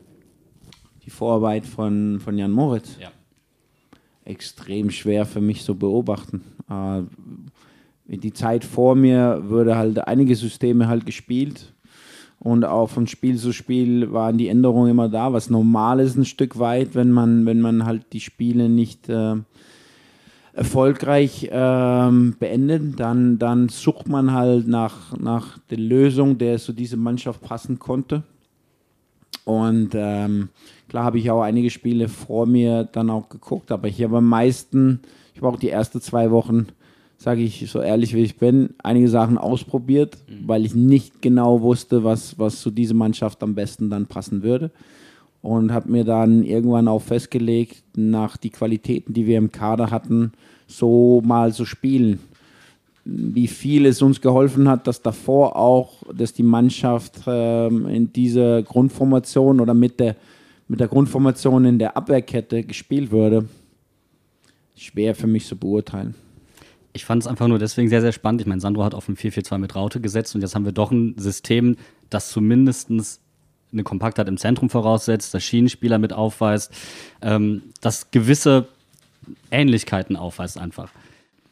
Die 1.05 1.11
Vorarbeit 1.11 1.65
von, 1.65 2.19
von 2.19 2.37
Jan 2.37 2.51
Moritz? 2.51 2.97
Ja 3.01 3.13
extrem 4.25 4.91
schwer 4.91 5.27
für 5.27 5.41
mich 5.41 5.65
zu 5.65 5.77
beobachten. 5.77 6.43
Äh, 6.69 7.03
die 8.17 8.33
Zeit 8.33 8.65
vor 8.65 8.95
mir 8.97 9.43
wurde 9.47 9.77
halt 9.77 10.07
einige 10.07 10.35
Systeme 10.35 10.89
halt 10.89 11.07
gespielt 11.07 11.73
und 12.41 12.65
auch 12.65 12.89
von 12.89 13.07
Spiel 13.07 13.37
zu 13.37 13.53
Spiel 13.53 14.13
waren 14.13 14.39
die 14.39 14.49
Änderungen 14.49 14.91
immer 14.91 15.09
da, 15.09 15.33
was 15.33 15.51
normal 15.51 16.01
ist 16.01 16.17
ein 16.17 16.25
Stück 16.25 16.59
weit, 16.59 16.95
wenn 16.95 17.13
man, 17.13 17.47
wenn 17.47 17.61
man 17.61 17.85
halt 17.85 18.13
die 18.13 18.21
Spiele 18.21 18.69
nicht 18.69 19.09
äh, 19.09 19.37
erfolgreich 20.55 21.45
äh, 21.45 22.11
beendet, 22.39 22.99
dann, 22.99 23.39
dann 23.39 23.69
sucht 23.69 24.09
man 24.09 24.33
halt 24.33 24.67
nach, 24.67 25.17
nach 25.19 25.59
der 25.71 25.79
Lösung, 25.79 26.39
der 26.39 26.59
zu 26.59 26.73
dieser 26.73 26.97
Mannschaft 26.97 27.43
passen 27.43 27.79
konnte. 27.79 28.23
Und 29.59 29.91
ähm, 29.95 30.49
klar 30.89 31.05
habe 31.05 31.19
ich 31.19 31.31
auch 31.31 31.43
einige 31.43 31.71
Spiele 31.71 32.09
vor 32.09 32.47
mir 32.47 32.85
dann 32.85 33.11
auch 33.11 33.29
geguckt, 33.29 33.73
aber 33.73 33.89
ich 33.89 34.03
habe 34.03 34.19
am 34.19 34.29
meisten, 34.29 35.01
ich 35.35 35.41
habe 35.41 35.49
auch 35.49 35.59
die 35.59 35.71
ersten 35.71 36.01
zwei 36.01 36.31
Wochen 36.31 36.69
sage 37.21 37.43
ich 37.43 37.71
so 37.71 37.83
ehrlich 37.83 38.15
wie 38.15 38.23
ich 38.23 38.39
bin, 38.39 38.71
einige 38.83 39.09
Sachen 39.11 39.37
ausprobiert, 39.37 40.17
mhm. 40.27 40.49
weil 40.49 40.65
ich 40.65 40.75
nicht 40.75 41.21
genau 41.21 41.61
wusste, 41.61 42.03
was, 42.03 42.39
was 42.39 42.63
zu 42.63 42.71
dieser 42.71 42.95
Mannschaft 42.95 43.43
am 43.43 43.55
besten 43.55 43.91
dann 43.91 44.07
passen 44.07 44.43
würde. 44.43 44.71
Und 45.43 45.73
habe 45.73 45.91
mir 45.91 46.05
dann 46.05 46.45
irgendwann 46.45 46.89
auch 46.89 47.03
festgelegt, 47.03 47.83
nach 47.95 48.39
die 48.39 48.49
Qualitäten, 48.49 49.13
die 49.13 49.27
wir 49.27 49.37
im 49.37 49.53
Kader 49.53 49.91
hatten, 49.91 50.33
so 50.67 51.23
mal 51.25 51.53
zu 51.53 51.67
spielen. 51.67 52.21
Wie 53.05 53.47
viel 53.47 53.87
es 53.87 54.03
uns 54.03 54.21
geholfen 54.21 54.69
hat, 54.69 54.87
dass 54.87 55.03
davor 55.03 55.57
auch, 55.57 56.03
dass 56.13 56.33
die 56.33 56.43
Mannschaft 56.43 57.21
ähm, 57.27 57.87
in 57.87 58.13
dieser 58.13 58.63
Grundformation 58.63 59.61
oder 59.61 59.75
mit 59.75 60.01
der, 60.01 60.17
mit 60.69 60.81
der 60.81 60.89
Grundformation 60.89 61.65
in 61.65 61.79
der 61.79 61.97
Abwehrkette 61.97 62.63
gespielt 62.63 63.11
wurde, 63.11 63.49
schwer 64.77 65.15
für 65.15 65.27
mich 65.27 65.47
zu 65.47 65.57
beurteilen 65.57 66.15
ich 66.93 67.05
fand 67.05 67.23
es 67.23 67.29
einfach 67.29 67.47
nur 67.47 67.59
deswegen 67.59 67.89
sehr, 67.89 68.01
sehr 68.01 68.13
spannend. 68.13 68.41
Ich 68.41 68.47
meine, 68.47 68.61
Sandro 68.61 68.85
hat 68.85 68.95
auf 68.95 69.09
ein 69.09 69.17
4-4-2 69.17 69.59
mit 69.59 69.75
Raute 69.75 70.01
gesetzt 70.01 70.35
und 70.35 70.41
jetzt 70.41 70.55
haben 70.55 70.65
wir 70.65 70.73
doch 70.73 70.91
ein 70.91 71.15
System, 71.19 71.77
das 72.09 72.31
zumindest 72.31 72.91
eine 73.73 73.85
Kompaktheit 73.85 74.27
im 74.29 74.37
Zentrum 74.37 74.69
voraussetzt, 74.69 75.33
das 75.33 75.45
Schienenspieler 75.45 75.99
mit 75.99 76.13
aufweist, 76.13 76.73
ähm, 77.23 77.63
das 77.81 78.11
gewisse 78.11 78.67
Ähnlichkeiten 79.51 80.17
aufweist 80.17 80.59
einfach. 80.59 80.91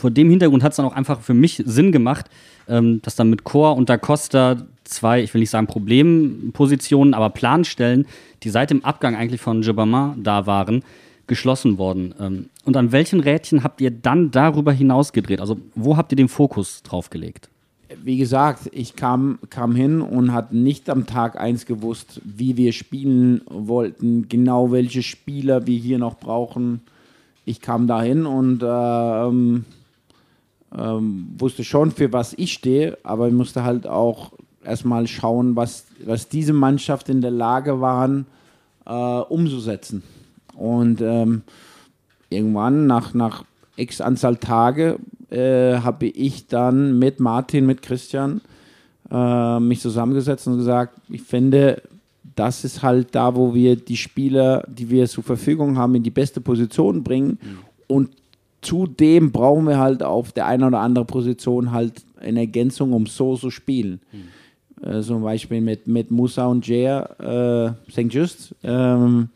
Vor 0.00 0.12
dem 0.12 0.30
Hintergrund 0.30 0.62
hat 0.62 0.72
es 0.72 0.76
dann 0.76 0.86
auch 0.86 0.94
einfach 0.94 1.20
für 1.20 1.34
mich 1.34 1.60
Sinn 1.66 1.90
gemacht, 1.90 2.26
ähm, 2.68 3.02
dass 3.02 3.16
dann 3.16 3.30
mit 3.30 3.42
Chor 3.42 3.76
und 3.76 3.88
Da 3.88 3.98
Costa 3.98 4.56
zwei, 4.84 5.22
ich 5.22 5.34
will 5.34 5.40
nicht 5.40 5.50
sagen 5.50 5.66
Problempositionen, 5.66 7.14
aber 7.14 7.30
Planstellen, 7.30 8.06
die 8.44 8.50
seit 8.50 8.70
dem 8.70 8.84
Abgang 8.84 9.16
eigentlich 9.16 9.40
von 9.40 9.62
Jobama 9.62 10.14
da 10.16 10.46
waren, 10.46 10.84
geschlossen 11.26 11.78
worden. 11.78 12.14
Ähm, 12.20 12.48
und 12.64 12.76
an 12.76 12.92
welchen 12.92 13.18
Rädchen 13.18 13.64
habt 13.64 13.80
ihr 13.80 13.90
dann 13.90 14.30
darüber 14.30 14.72
hinaus 14.72 15.12
gedreht? 15.12 15.40
Also 15.40 15.58
wo 15.74 15.96
habt 15.96 16.12
ihr 16.12 16.16
den 16.16 16.28
Fokus 16.28 16.84
drauf 16.84 17.10
gelegt? 17.10 17.48
Wie 18.04 18.18
gesagt, 18.18 18.68
ich 18.72 18.94
kam, 18.94 19.40
kam 19.50 19.74
hin 19.74 20.00
und 20.00 20.32
hatte 20.32 20.56
nicht 20.56 20.90
am 20.90 21.06
Tag 21.06 21.40
1 21.40 21.66
gewusst, 21.66 22.20
wie 22.22 22.56
wir 22.56 22.72
spielen 22.72 23.40
wollten, 23.46 24.28
genau 24.28 24.70
welche 24.70 25.02
Spieler 25.02 25.66
wir 25.66 25.76
hier 25.76 25.98
noch 25.98 26.18
brauchen. 26.18 26.82
Ich 27.44 27.62
kam 27.62 27.86
dahin 27.86 28.26
und 28.26 28.62
ähm, 28.62 29.64
ähm, 30.76 31.28
wusste 31.38 31.64
schon, 31.64 31.90
für 31.90 32.12
was 32.12 32.34
ich 32.34 32.52
stehe, 32.52 32.98
aber 33.02 33.28
ich 33.28 33.34
musste 33.34 33.64
halt 33.64 33.86
auch 33.86 34.32
erstmal 34.64 35.06
schauen, 35.06 35.56
was, 35.56 35.86
was 36.04 36.28
diese 36.28 36.52
Mannschaft 36.52 37.08
in 37.08 37.20
der 37.20 37.30
Lage 37.30 37.80
waren, 37.80 38.26
äh, 38.86 38.92
umzusetzen. 38.92 40.02
Und 40.54 41.00
ähm, 41.00 41.42
irgendwann 42.30 42.86
nach, 42.86 43.14
nach 43.14 43.44
x 43.76 44.00
Anzahl 44.00 44.36
Tage 44.36 44.98
äh, 45.30 45.78
habe 45.78 46.06
ich 46.06 46.48
dann 46.48 46.98
mit 46.98 47.20
Martin, 47.20 47.66
mit 47.66 47.82
Christian 47.82 48.40
äh, 49.10 49.60
mich 49.60 49.80
zusammengesetzt 49.80 50.46
und 50.46 50.58
gesagt, 50.58 50.98
ich 51.08 51.22
finde, 51.22 51.82
das 52.34 52.64
ist 52.64 52.82
halt 52.82 53.14
da, 53.14 53.34
wo 53.34 53.54
wir 53.54 53.76
die 53.76 53.96
Spieler, 53.96 54.64
die 54.68 54.90
wir 54.90 55.08
zur 55.08 55.24
Verfügung 55.24 55.78
haben, 55.78 55.94
in 55.94 56.02
die 56.02 56.10
beste 56.10 56.40
Position 56.40 57.02
bringen. 57.02 57.38
Mhm. 57.40 57.58
Und 57.86 58.10
zudem 58.60 59.32
brauchen 59.32 59.66
wir 59.66 59.78
halt 59.78 60.02
auf 60.02 60.32
der 60.32 60.46
einen 60.46 60.64
oder 60.64 60.80
anderen 60.80 61.06
Position 61.06 61.72
halt 61.72 62.02
eine 62.20 62.40
Ergänzung, 62.40 62.92
um 62.92 63.06
so 63.06 63.36
zu 63.36 63.50
spielen. 63.50 64.00
Mhm. 64.12 64.86
Äh, 64.86 65.02
zum 65.02 65.22
Beispiel 65.22 65.60
mit, 65.60 65.86
mit 65.86 66.10
Musa 66.10 66.46
und 66.46 66.66
Jair 66.66 67.76
äh, 67.88 67.90
St. 67.90 68.12
Just. 68.12 68.54
Ähm, 68.62 69.30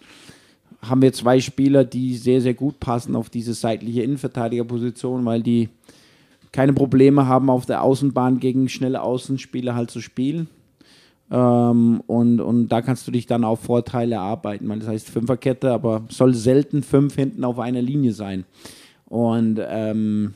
haben 0.80 1.02
wir 1.02 1.12
zwei 1.12 1.40
Spieler, 1.40 1.84
die 1.84 2.16
sehr, 2.16 2.40
sehr 2.40 2.54
gut 2.54 2.80
passen 2.80 3.14
auf 3.14 3.30
diese 3.30 3.54
seitliche 3.54 4.02
Innenverteidigerposition, 4.02 5.24
weil 5.24 5.42
die 5.42 5.68
keine 6.50 6.72
Probleme 6.72 7.26
haben, 7.26 7.50
auf 7.50 7.66
der 7.66 7.82
Außenbahn 7.82 8.40
gegen 8.40 8.68
schnelle 8.68 9.02
Außenspieler 9.02 9.74
halt 9.74 9.90
zu 9.90 10.00
spielen. 10.00 10.48
Ähm, 11.30 12.02
und, 12.06 12.40
und 12.40 12.68
da 12.68 12.82
kannst 12.82 13.06
du 13.06 13.10
dich 13.10 13.26
dann 13.26 13.44
auf 13.44 13.60
Vorteile 13.60 14.16
erarbeiten. 14.16 14.68
Das 14.68 14.88
heißt 14.88 15.08
Fünferkette, 15.08 15.72
aber 15.72 16.02
soll 16.08 16.34
selten 16.34 16.82
fünf 16.82 17.14
hinten 17.14 17.44
auf 17.44 17.58
einer 17.58 17.80
Linie 17.80 18.12
sein. 18.12 18.44
Und 19.12 19.60
ähm, 19.62 20.34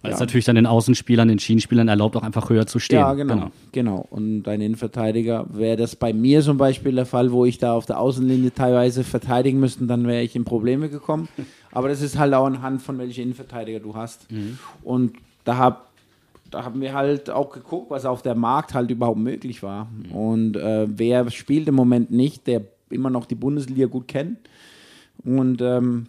weil 0.00 0.12
ja. 0.12 0.14
es 0.14 0.20
natürlich 0.20 0.44
dann 0.44 0.54
den 0.54 0.66
Außenspielern, 0.66 1.26
den 1.26 1.40
Schienenspielern 1.40 1.88
erlaubt, 1.88 2.14
auch 2.14 2.22
einfach 2.22 2.48
höher 2.48 2.68
zu 2.68 2.78
stehen. 2.78 3.00
Ja, 3.00 3.14
genau. 3.14 3.34
Genau. 3.34 3.50
genau. 3.72 4.06
Und 4.10 4.44
dein 4.44 4.60
Innenverteidiger 4.60 5.46
wäre 5.50 5.76
das 5.76 5.96
bei 5.96 6.12
mir 6.12 6.40
zum 6.42 6.56
Beispiel 6.56 6.94
der 6.94 7.04
Fall, 7.04 7.32
wo 7.32 7.44
ich 7.44 7.58
da 7.58 7.72
auf 7.72 7.86
der 7.86 7.98
Außenlinie 7.98 8.54
teilweise 8.54 9.02
verteidigen 9.02 9.58
müsste, 9.58 9.86
dann 9.86 10.06
wäre 10.06 10.22
ich 10.22 10.36
in 10.36 10.44
Probleme 10.44 10.88
gekommen. 10.88 11.28
Aber 11.72 11.88
das 11.88 12.00
ist 12.00 12.16
halt 12.16 12.32
auch 12.32 12.46
anhand 12.46 12.80
von 12.80 12.96
welchen 12.98 13.22
Innenverteidiger 13.22 13.80
du 13.80 13.96
hast. 13.96 14.30
Mhm. 14.30 14.60
Und 14.84 15.16
da, 15.42 15.56
hab, 15.56 15.90
da 16.52 16.62
haben 16.62 16.80
wir 16.80 16.94
halt 16.94 17.28
auch 17.28 17.50
geguckt, 17.50 17.90
was 17.90 18.06
auf 18.06 18.22
der 18.22 18.36
Markt 18.36 18.72
halt 18.72 18.92
überhaupt 18.92 19.18
möglich 19.18 19.64
war. 19.64 19.86
Mhm. 19.86 20.12
Und 20.12 20.56
äh, 20.56 20.86
wer 20.88 21.28
spielt 21.32 21.66
im 21.66 21.74
Moment 21.74 22.12
nicht, 22.12 22.46
der 22.46 22.62
immer 22.88 23.10
noch 23.10 23.26
die 23.26 23.34
Bundesliga 23.34 23.86
gut 23.86 24.06
kennt. 24.06 24.38
Und 25.24 25.60
ähm, 25.60 26.06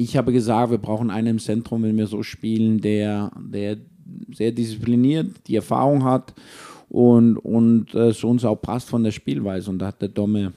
ich 0.00 0.16
habe 0.16 0.32
gesagt, 0.32 0.70
wir 0.70 0.78
brauchen 0.78 1.10
einen 1.10 1.26
im 1.26 1.38
Zentrum, 1.40 1.82
wenn 1.82 1.96
wir 1.96 2.06
so 2.06 2.22
spielen, 2.22 2.80
der, 2.80 3.32
der 3.36 3.78
sehr 4.32 4.52
diszipliniert, 4.52 5.26
die 5.48 5.56
Erfahrung 5.56 6.04
hat 6.04 6.34
und, 6.88 7.36
und 7.36 7.94
äh, 7.94 8.14
zu 8.14 8.28
uns 8.28 8.44
auch 8.44 8.62
passt 8.62 8.88
von 8.88 9.02
der 9.02 9.10
Spielweise. 9.10 9.68
Und 9.68 9.80
da 9.80 9.88
hat 9.88 10.00
der 10.00 10.08
Domme 10.08 10.52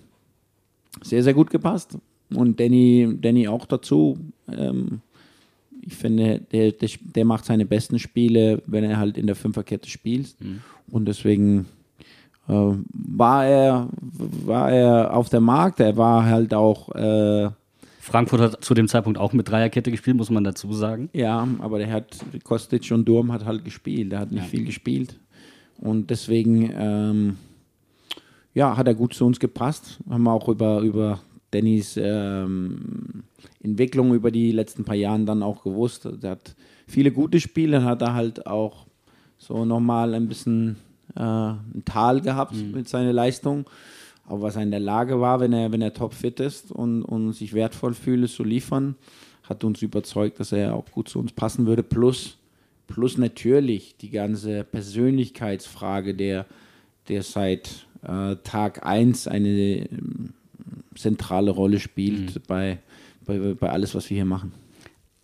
sehr, 1.01 1.23
sehr 1.23 1.33
gut 1.33 1.49
gepasst. 1.49 1.97
Und 2.33 2.59
Danny, 2.59 3.17
Danny 3.19 3.47
auch 3.47 3.65
dazu. 3.65 4.17
Ähm, 4.47 5.01
ich 5.81 5.95
finde, 5.95 6.39
der, 6.51 6.73
der, 6.73 6.89
der, 7.15 7.25
macht 7.25 7.45
seine 7.45 7.65
besten 7.65 7.97
Spiele, 7.97 8.61
wenn 8.67 8.83
er 8.83 8.99
halt 8.99 9.17
in 9.17 9.25
der 9.25 9.35
Fünferkette 9.35 9.89
spielt. 9.89 10.35
Mhm. 10.39 10.61
Und 10.91 11.07
deswegen 11.07 11.65
äh, 12.47 12.73
war, 12.93 13.45
er, 13.47 13.89
war 14.45 14.71
er 14.71 15.15
auf 15.15 15.29
der 15.29 15.41
Markt. 15.41 15.79
Er 15.79 15.97
war 15.97 16.25
halt 16.25 16.53
auch 16.53 16.93
äh, 16.93 17.49
Frankfurt 18.01 18.41
hat 18.41 18.65
zu 18.65 18.73
dem 18.73 18.87
Zeitpunkt 18.87 19.19
auch 19.19 19.31
mit 19.31 19.47
Dreierkette 19.47 19.91
gespielt, 19.91 20.17
muss 20.17 20.31
man 20.31 20.43
dazu 20.43 20.73
sagen. 20.73 21.09
Ja, 21.13 21.47
aber 21.59 21.77
der 21.77 21.91
hat, 21.91 22.17
Kostic 22.43 22.91
und 22.91 23.05
Durm 23.05 23.31
hat 23.31 23.45
halt 23.45 23.63
gespielt. 23.63 24.11
Der 24.11 24.19
hat 24.19 24.31
nicht 24.31 24.43
ja. 24.43 24.49
viel 24.49 24.65
gespielt. 24.65 25.19
Und 25.77 26.09
deswegen, 26.09 26.73
ähm, 26.75 27.37
ja, 28.55 28.75
hat 28.75 28.87
er 28.87 28.95
gut 28.95 29.13
zu 29.13 29.23
uns 29.25 29.39
gepasst. 29.39 29.99
Haben 30.09 30.23
wir 30.23 30.31
auch 30.31 30.49
über, 30.49 30.79
über 30.79 31.21
Dannys 31.51 31.95
ähm, 32.01 33.23
Entwicklung 33.61 34.15
über 34.15 34.31
die 34.31 34.51
letzten 34.51 34.83
paar 34.83 34.95
Jahre 34.95 35.23
dann 35.23 35.43
auch 35.43 35.63
gewusst. 35.63 36.09
Der 36.23 36.31
hat 36.31 36.55
viele 36.87 37.11
gute 37.11 37.39
Spiele, 37.39 37.83
hat 37.83 38.01
er 38.01 38.15
halt 38.15 38.47
auch 38.47 38.87
so 39.37 39.63
nochmal 39.63 40.15
ein 40.15 40.27
bisschen 40.27 40.77
äh, 41.15 41.21
ein 41.21 41.83
Tal 41.85 42.21
gehabt 42.21 42.55
mhm. 42.55 42.71
mit 42.71 42.89
seiner 42.89 43.13
Leistung 43.13 43.65
aber 44.25 44.41
was 44.41 44.55
er 44.55 44.63
in 44.63 44.71
der 44.71 44.79
Lage 44.79 45.19
war, 45.19 45.39
wenn 45.39 45.53
er, 45.53 45.71
wenn 45.71 45.81
er 45.81 45.93
topfit 45.93 46.39
ist 46.39 46.71
und, 46.71 47.03
und 47.03 47.33
sich 47.33 47.53
wertvoll 47.53 47.93
fühlt, 47.93 48.29
zu 48.29 48.43
liefern, 48.43 48.95
hat 49.43 49.63
uns 49.63 49.81
überzeugt, 49.81 50.39
dass 50.39 50.51
er 50.51 50.75
auch 50.75 50.85
gut 50.91 51.09
zu 51.09 51.19
uns 51.19 51.33
passen 51.33 51.65
würde. 51.65 51.83
Plus, 51.83 52.37
plus 52.87 53.17
natürlich 53.17 53.95
die 53.97 54.09
ganze 54.09 54.63
Persönlichkeitsfrage, 54.63 56.13
der, 56.13 56.45
der 57.09 57.23
seit 57.23 57.87
äh, 58.03 58.35
Tag 58.43 58.85
1 58.85 59.27
eine 59.27 59.49
äh, 59.49 59.87
zentrale 60.95 61.51
Rolle 61.51 61.79
spielt 61.79 62.35
mhm. 62.35 62.41
bei, 62.47 62.79
bei, 63.25 63.53
bei 63.53 63.69
alles, 63.69 63.95
was 63.95 64.09
wir 64.09 64.15
hier 64.15 64.25
machen. 64.25 64.53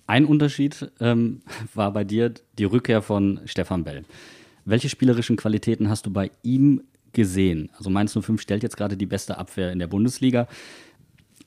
Ein 0.08 0.26
Unterschied 0.26 0.90
ähm, 1.00 1.42
war 1.74 1.92
bei 1.92 2.04
dir 2.04 2.34
die 2.58 2.64
Rückkehr 2.64 3.02
von 3.02 3.42
Stefan 3.46 3.84
Bell. 3.84 4.06
Welche 4.66 4.90
spielerischen 4.90 5.38
Qualitäten 5.38 5.90
hast 5.90 6.06
du 6.06 6.12
bei 6.12 6.32
ihm 6.44 6.82
gesehen. 7.18 7.70
Also 7.76 7.90
Mainz 7.90 8.14
05 8.14 8.40
stellt 8.40 8.64
jetzt 8.64 8.78
gerade 8.78 8.96
die 8.96 9.08
beste 9.08 9.38
Abwehr 9.38 9.72
in 9.72 9.80
der 9.80 9.88
Bundesliga. 9.88 10.48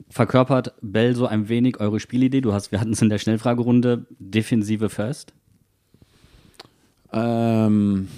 Verkörpert 0.09 0.75
Bell 0.83 1.15
so 1.15 1.27
ein 1.27 1.49
wenig 1.49 1.79
eure 1.79 2.01
Spielidee? 2.01 2.41
Du 2.41 2.53
hast, 2.53 2.73
wir 2.73 2.81
hatten 2.81 2.93
es 2.93 3.01
in 3.01 3.09
der 3.09 3.19
Schnellfragerunde, 3.19 4.07
Defensive 4.19 4.91
First? 4.91 5.33
Ähm, 7.13 8.09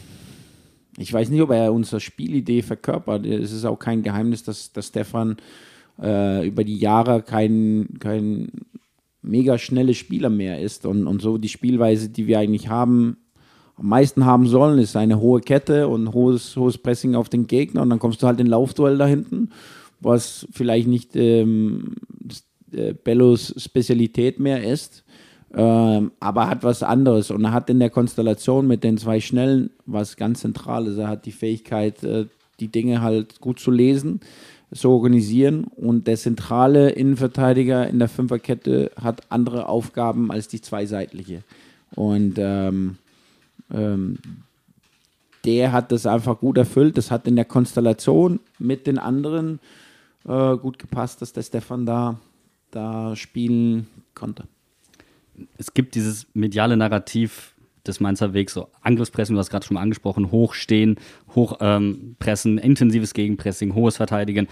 ich 0.97 1.13
weiß 1.13 1.29
nicht, 1.29 1.43
ob 1.43 1.51
er 1.51 1.73
unsere 1.75 2.01
Spielidee 2.01 2.63
verkörpert. 2.63 3.27
Es 3.27 3.53
ist 3.53 3.67
auch 3.67 3.79
kein 3.79 4.03
Geheimnis, 4.03 4.43
dass, 4.43 4.73
dass 4.73 4.89
Stefan 4.89 5.37
äh, 6.01 6.47
über 6.49 6.65
die 6.65 6.79
Jahre 6.79 7.23
kein, 7.23 7.99
kein 8.01 8.49
mega 9.21 9.59
schnelles 9.59 9.99
Spieler 9.99 10.31
mehr 10.31 10.61
ist. 10.61 10.87
Und, 10.87 11.07
und 11.07 11.21
so 11.21 11.37
die 11.37 11.51
Spielweise, 11.51 12.09
die 12.09 12.27
wir 12.27 12.39
eigentlich 12.39 12.69
haben, 12.69 13.19
am 13.77 13.89
meisten 13.89 14.25
haben 14.25 14.47
sollen, 14.47 14.79
ist 14.79 14.97
eine 14.97 15.21
hohe 15.21 15.41
Kette 15.41 15.89
und 15.89 16.13
hohes, 16.13 16.57
hohes 16.57 16.79
Pressing 16.79 17.15
auf 17.15 17.29
den 17.29 17.47
Gegner 17.47 17.83
und 17.83 17.91
dann 17.91 17.99
kommst 17.99 18.23
du 18.23 18.27
halt 18.27 18.41
in 18.41 18.47
Laufduell 18.47 18.99
da 18.99 19.07
hinten, 19.07 19.51
was 20.01 20.47
vielleicht 20.53 20.89
nicht 20.89 21.17
ähm, 21.17 21.95
äh, 22.73 22.93
Bellos 22.93 23.55
Spezialität 23.57 24.41
mehr 24.41 24.63
ist, 24.63 25.05
ähm, 25.55 26.13
aber 26.21 26.49
hat 26.49 26.65
was 26.65 26.83
anderes 26.83 27.31
und 27.31 27.45
er 27.45 27.53
hat 27.53 27.71
in 27.71 27.79
der 27.79 27.91
Konstellation 27.91 28.67
mit 28.67 28.85
den 28.85 28.99
zwei 28.99 29.21
Schnellen 29.21 29.71
was 29.87 30.17
ganz 30.17 30.41
Zentrales. 30.41 30.97
Er 30.97 31.09
hat 31.09 31.27
die 31.27 31.33
Fähigkeit, 31.33 32.03
äh, 32.05 32.27
die 32.61 32.69
Dinge 32.69 33.03
halt 33.03 33.41
gut 33.41 33.59
zu 33.59 33.71
lesen, 33.71 34.21
zu 34.73 34.91
organisieren 34.91 35.65
und 35.65 36.07
der 36.07 36.17
zentrale 36.17 36.91
Innenverteidiger 36.91 37.89
in 37.89 37.99
der 37.99 38.09
Fünferkette 38.09 38.91
hat 39.01 39.23
andere 39.31 39.69
Aufgaben 39.69 40.31
als 40.31 40.49
die 40.49 40.61
zweiseitliche. 40.61 41.43
Und 41.95 42.37
ähm, 42.39 42.97
ähm, 43.73 44.19
der 45.45 45.73
hat 45.73 45.91
das 45.93 46.07
einfach 46.07 46.39
gut 46.39 46.57
erfüllt. 46.57 46.97
Das 46.97 47.11
hat 47.11 47.27
in 47.27 47.37
der 47.37 47.45
Konstellation 47.45 48.41
mit 48.59 48.87
den 48.87 48.99
anderen 48.99 49.59
äh, 50.25 50.57
gut 50.57 50.79
gepasst, 50.79 51.23
dass 51.23 51.33
der 51.33 51.43
Stefan 51.43 51.87
da, 51.87 52.21
da 52.71 53.17
spielen 53.17 53.87
konnte. 54.15 54.45
Es 55.59 55.75
gibt 55.75 55.95
dieses 55.95 56.27
mediale 56.35 56.77
Narrativ 56.77 57.55
des 57.87 57.99
Mainzer 57.99 58.33
Wegs, 58.33 58.55
so 58.55 58.69
Angriffspressing, 58.83 59.35
du 59.35 59.41
hast 59.41 59.51
gerade 59.51 59.67
schon 59.67 59.75
mal 59.75 59.81
angesprochen, 59.81 60.31
hochstehen, 60.31 60.97
hochpressen, 61.35 62.59
ähm, 62.59 62.65
intensives 62.65 63.13
Gegenpressing, 63.15 63.75
hohes 63.75 63.97
Verteidigen. 63.97 64.47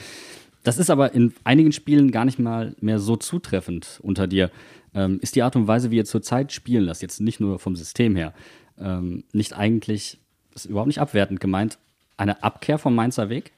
Das 0.65 0.79
ist 0.79 0.91
aber 0.91 1.15
in 1.15 1.33
einigen 1.45 1.73
Spielen 1.73 2.11
gar 2.11 2.25
nicht 2.25 2.39
mal 2.39 2.75
mehr 2.81 2.99
so 2.99 3.17
zutreffend 3.17 4.01
unter 4.03 4.27
dir. 4.27 4.51
Ähm, 4.95 5.21
ist 5.23 5.37
die 5.37 5.43
Art 5.43 5.55
und 5.55 5.69
Weise, 5.69 5.93
wie 5.93 5.97
ihr 5.97 6.05
zurzeit 6.05 6.53
spielen 6.53 6.85
lasst, 6.85 7.03
jetzt 7.03 7.21
nicht 7.21 7.39
nur 7.39 7.61
vom 7.61 7.77
System 7.77 8.17
her, 8.17 8.35
ähm, 8.81 9.25
nicht 9.33 9.57
eigentlich, 9.57 10.19
ist 10.55 10.67
überhaupt 10.67 10.89
nicht 10.89 11.01
abwertend 11.01 11.41
gemeint, 11.41 11.79
eine 12.17 12.43
Abkehr 12.43 12.79
vom 12.79 12.95
Mainzer 12.95 13.29
Weg? 13.29 13.53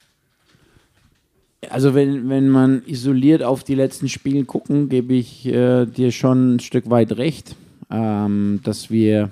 Also 1.70 1.94
wenn, 1.94 2.28
wenn 2.28 2.48
man 2.48 2.82
isoliert 2.86 3.42
auf 3.42 3.62
die 3.62 3.74
letzten 3.74 4.08
Spiele 4.08 4.44
gucken, 4.44 4.88
gebe 4.88 5.14
ich 5.14 5.46
äh, 5.46 5.86
dir 5.86 6.10
schon 6.10 6.56
ein 6.56 6.60
Stück 6.60 6.90
weit 6.90 7.16
recht, 7.16 7.54
ähm, 7.90 8.60
dass, 8.64 8.90
wir, 8.90 9.30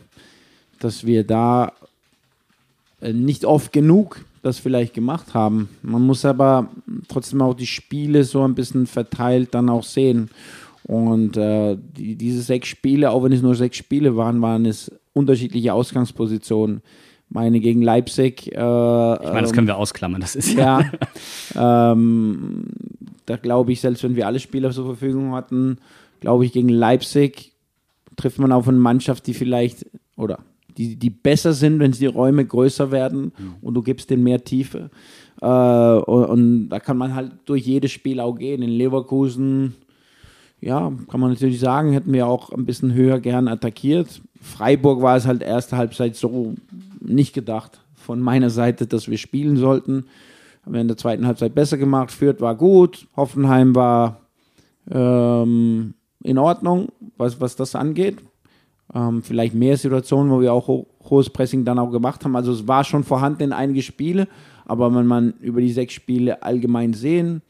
dass 0.78 1.04
wir 1.04 1.24
da 1.24 1.72
äh, 3.00 3.12
nicht 3.12 3.44
oft 3.44 3.72
genug 3.72 4.24
das 4.42 4.58
vielleicht 4.58 4.94
gemacht 4.94 5.34
haben. 5.34 5.68
Man 5.82 6.02
muss 6.02 6.24
aber 6.24 6.70
trotzdem 7.08 7.42
auch 7.42 7.54
die 7.54 7.66
Spiele 7.66 8.24
so 8.24 8.42
ein 8.42 8.54
bisschen 8.54 8.86
verteilt 8.86 9.54
dann 9.54 9.68
auch 9.68 9.84
sehen. 9.84 10.30
Und 10.84 11.36
äh, 11.36 11.76
die, 11.96 12.14
diese 12.14 12.40
sechs 12.40 12.68
Spiele, 12.68 13.10
auch 13.10 13.22
wenn 13.22 13.32
es 13.32 13.42
nur 13.42 13.54
sechs 13.54 13.76
Spiele 13.76 14.16
waren, 14.16 14.40
waren 14.40 14.64
es 14.64 14.90
unterschiedliche 15.12 15.74
Ausgangspositionen 15.74 16.82
meine 17.28 17.60
gegen 17.60 17.80
Leipzig. 17.80 18.48
Äh, 18.48 18.50
ich 18.50 18.56
meine, 18.56 19.42
das 19.42 19.52
können 19.52 19.66
wir 19.66 19.76
ausklammern, 19.76 20.20
das 20.20 20.36
ist 20.36 20.52
ja. 20.54 20.80
ja 21.54 21.92
ähm, 21.92 22.64
da 23.26 23.36
glaube 23.36 23.72
ich, 23.72 23.80
selbst 23.80 24.02
wenn 24.02 24.16
wir 24.16 24.26
alle 24.26 24.40
Spieler 24.40 24.72
zur 24.72 24.84
Verfügung 24.86 25.32
hatten, 25.34 25.78
glaube 26.18 26.44
ich, 26.44 26.52
gegen 26.52 26.68
Leipzig 26.68 27.52
trifft 28.16 28.38
man 28.38 28.52
auf 28.52 28.68
eine 28.68 28.78
Mannschaft, 28.78 29.26
die 29.26 29.34
vielleicht 29.34 29.86
oder 30.16 30.40
die, 30.76 30.96
die 30.96 31.10
besser 31.10 31.52
sind, 31.52 31.78
wenn 31.78 31.92
die 31.92 32.06
Räume 32.06 32.44
größer 32.44 32.90
werden 32.90 33.32
mhm. 33.36 33.54
und 33.60 33.74
du 33.74 33.82
gibst 33.82 34.10
denen 34.10 34.24
mehr 34.24 34.44
Tiefe. 34.44 34.90
Äh, 35.40 35.46
und, 35.46 36.24
und, 36.24 36.68
da 36.68 36.80
kann 36.80 36.96
man 36.96 37.14
halt 37.14 37.32
durch 37.46 37.64
jedes 37.64 37.92
Spiel 37.92 38.20
auch 38.20 38.34
gehen. 38.34 38.62
In 38.62 38.70
Leverkusen, 38.70 39.74
ja, 40.60 40.92
kann 41.08 41.20
man 41.20 41.30
natürlich 41.30 41.58
sagen, 41.58 41.92
hätten 41.92 42.12
wir 42.12 42.26
auch 42.26 42.52
ein 42.52 42.66
bisschen 42.66 42.92
höher 42.92 43.18
gern 43.18 43.48
attackiert. 43.48 44.20
Freiburg 44.40 45.00
war 45.02 45.16
es 45.16 45.26
halt 45.26 45.42
erste 45.42 45.76
Halbzeit 45.76 46.16
so 46.16 46.54
nicht 47.00 47.32
gedacht 47.32 47.80
von 47.94 48.20
meiner 48.20 48.50
Seite, 48.50 48.86
dass 48.86 49.08
wir 49.08 49.18
spielen 49.18 49.56
sollten. 49.56 50.04
Haben 50.64 50.74
wir 50.74 50.80
in 50.80 50.88
der 50.88 50.96
zweiten 50.96 51.26
Halbzeit 51.26 51.54
besser 51.54 51.78
gemacht. 51.78 52.10
Fürth 52.10 52.40
war 52.40 52.54
gut. 52.54 53.06
Hoffenheim 53.16 53.74
war 53.74 54.20
ähm, 54.90 55.94
in 56.22 56.38
Ordnung, 56.38 56.88
was, 57.16 57.40
was 57.40 57.56
das 57.56 57.74
angeht. 57.74 58.18
Ähm, 58.92 59.22
vielleicht 59.22 59.54
mehr 59.54 59.76
Situationen, 59.76 60.30
wo 60.30 60.40
wir 60.40 60.52
auch 60.52 60.68
ho 60.68 60.86
hohes 61.08 61.30
Pressing 61.30 61.64
dann 61.64 61.78
auch 61.78 61.90
gemacht 61.90 62.24
haben. 62.24 62.36
Also 62.36 62.52
es 62.52 62.68
war 62.68 62.84
schon 62.84 63.04
vorhanden 63.04 63.44
in 63.44 63.52
einige 63.52 63.82
Spiele, 63.82 64.28
aber 64.66 64.94
wenn 64.94 65.06
man 65.06 65.32
über 65.40 65.60
die 65.60 65.72
sechs 65.72 65.94
Spiele 65.94 66.42
allgemein 66.42 66.92
sehen, 66.92 67.42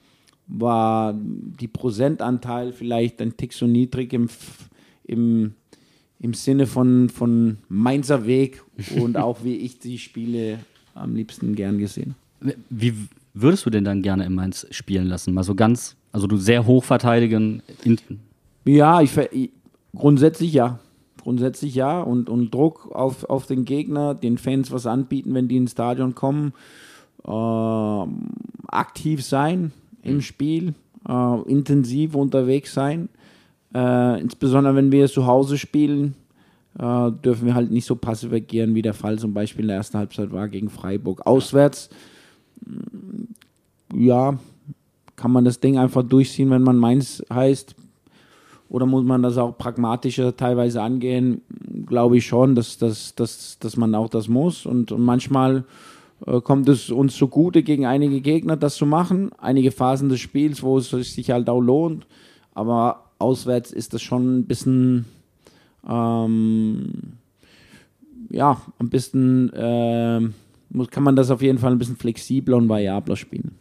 war 0.53 1.15
die 1.15 1.69
Prozentanteil 1.69 2.73
vielleicht 2.73 3.21
ein 3.23 3.37
Tick 3.37 3.53
so 3.53 3.67
niedrig 3.67 4.13
im, 4.13 4.29
im 5.05 5.55
im 6.21 6.35
Sinne 6.35 6.67
von, 6.67 7.09
von 7.09 7.59
Mainzer 7.69 8.27
Weg 8.27 8.63
und 8.97 9.17
auch 9.17 9.43
wie 9.43 9.57
ich 9.57 9.79
die 9.79 9.99
Spiele 9.99 10.61
am 10.95 11.15
liebsten 11.17 11.55
gern 11.55 11.79
gesehen. 11.79 12.15
Wie 12.69 12.95
würdest 13.33 13.67
du 13.67 13.71
denn 13.71 13.85
dann 13.85 14.03
gerne 14.03 14.27
in 14.27 14.35
Mainz 14.35 14.67
spielen 14.71 15.07
lassen? 15.07 15.35
Mal 15.35 15.45
so 15.45 15.55
ganz, 15.55 15.97
also 16.13 16.27
du 16.27 16.37
sehr 16.37 16.67
hoch 16.67 16.85
verteidigen? 16.85 17.63
ja, 18.65 19.01
ich, 19.01 19.13
grundsätzlich 19.97 20.53
ja. 20.53 20.79
Grundsätzlich 21.23 21.75
ja. 21.75 22.01
Und, 22.01 22.29
und 22.29 22.53
Druck 22.53 22.91
auf, 22.93 23.25
auf 23.25 23.47
den 23.47 23.65
Gegner, 23.65 24.15
den 24.15 24.37
Fans 24.39 24.71
was 24.71 24.87
anbieten, 24.87 25.35
wenn 25.35 25.49
die 25.49 25.57
ins 25.57 25.73
Stadion 25.73 26.15
kommen. 26.15 26.53
Äh, 27.25 28.07
aktiv 28.69 29.23
sein 29.25 29.73
im. 30.03 30.21
Spiel, 30.21 30.75
äh, 31.09 31.43
intensiv 31.51 32.15
unterwegs 32.15 32.75
sein 32.75 33.09
äh, 33.75 34.21
insbesondere 34.21 34.75
wenn 34.75 34.93
wir 34.93 35.09
zu 35.09 35.27
Hause 35.27 35.57
spielen, 35.59 36.15
äh, 36.79 37.11
dürfen 37.11 37.47
wir 37.47 37.55
halt 37.55 37.71
nicht 37.71 37.85
so 37.85 37.97
passiv 37.97 38.33
agieren, 38.33 38.75
wie 38.75 38.83
der 38.83 38.95
Fall 38.95 39.19
zum 39.19 39.33
Beispiel 39.33 39.63
in 39.63 39.69
der 39.69 39.77
ersten 39.77 39.99
Halbzeit 39.99 40.33
war 40.33 40.49
gegen 40.49 40.71
Freiburg. 40.71 41.27
Auswärts, 41.27 41.91
mm, 42.65 44.01
ja, 44.01 44.39
kann 45.17 45.33
man 45.33 45.45
das 45.45 45.61
Ding 45.61 45.79
einfach 45.79 46.03
durchziehen, 46.03 46.51
wenn 46.51 46.63
man 46.63 46.77
meins 46.77 47.23
heißt. 47.33 47.75
Oder 48.69 48.87
muss 48.87 49.05
man 49.05 49.23
das 49.23 49.37
auch 49.37 49.59
pragmatischer 49.59 50.37
teilweise 50.37 50.81
angehen? 50.81 51.43
Glaube 51.87 52.19
ich 52.19 52.27
schon, 52.27 52.55
dass, 52.55 52.79
dass, 52.79 53.15
dass, 53.17 53.59
dass 53.59 53.77
man 53.77 53.95
auch 53.95 54.09
das 54.09 54.29
muss. 54.29 54.65
Und, 54.65 54.93
und 54.93 55.03
manchmal 55.03 55.65
kommt 56.25 56.69
es 56.69 56.91
uns 56.91 57.17
zugute, 57.17 57.63
gegen 57.63 57.87
einige 57.87 58.21
Gegner 58.21 58.57
das 58.57 58.77
zu 58.77 58.87
machen. 58.87 59.31
Einige 59.39 59.73
Phasen 59.73 60.09
des 60.09 60.21
Spiels, 60.21 60.63
wo 60.63 60.79
es 60.79 60.91
sich 60.91 61.31
halt 61.31 61.49
auch 61.49 61.61
lohnt. 61.61 62.07
Aber 62.55 63.11
auswärts 63.19 63.73
ist 63.73 63.95
das 63.95 64.03
schon 64.03 64.39
ein 64.41 64.45
bisschen, 64.47 65.07
ähm, 65.89 67.19
ja, 68.31 68.61
ein 68.79 68.91
bisschen, 68.91 69.53
äh, 69.53 70.21
muss, 70.71 70.91
kann 70.91 71.03
man 71.03 71.17
das 71.17 71.31
auf 71.31 71.43
jeden 71.43 71.59
Fall 71.59 71.73
ein 71.73 71.79
bisschen 71.79 71.97
flexibler 71.97 72.57
und 72.57 72.69
variabler 72.69 73.17
spielen. 73.17 73.53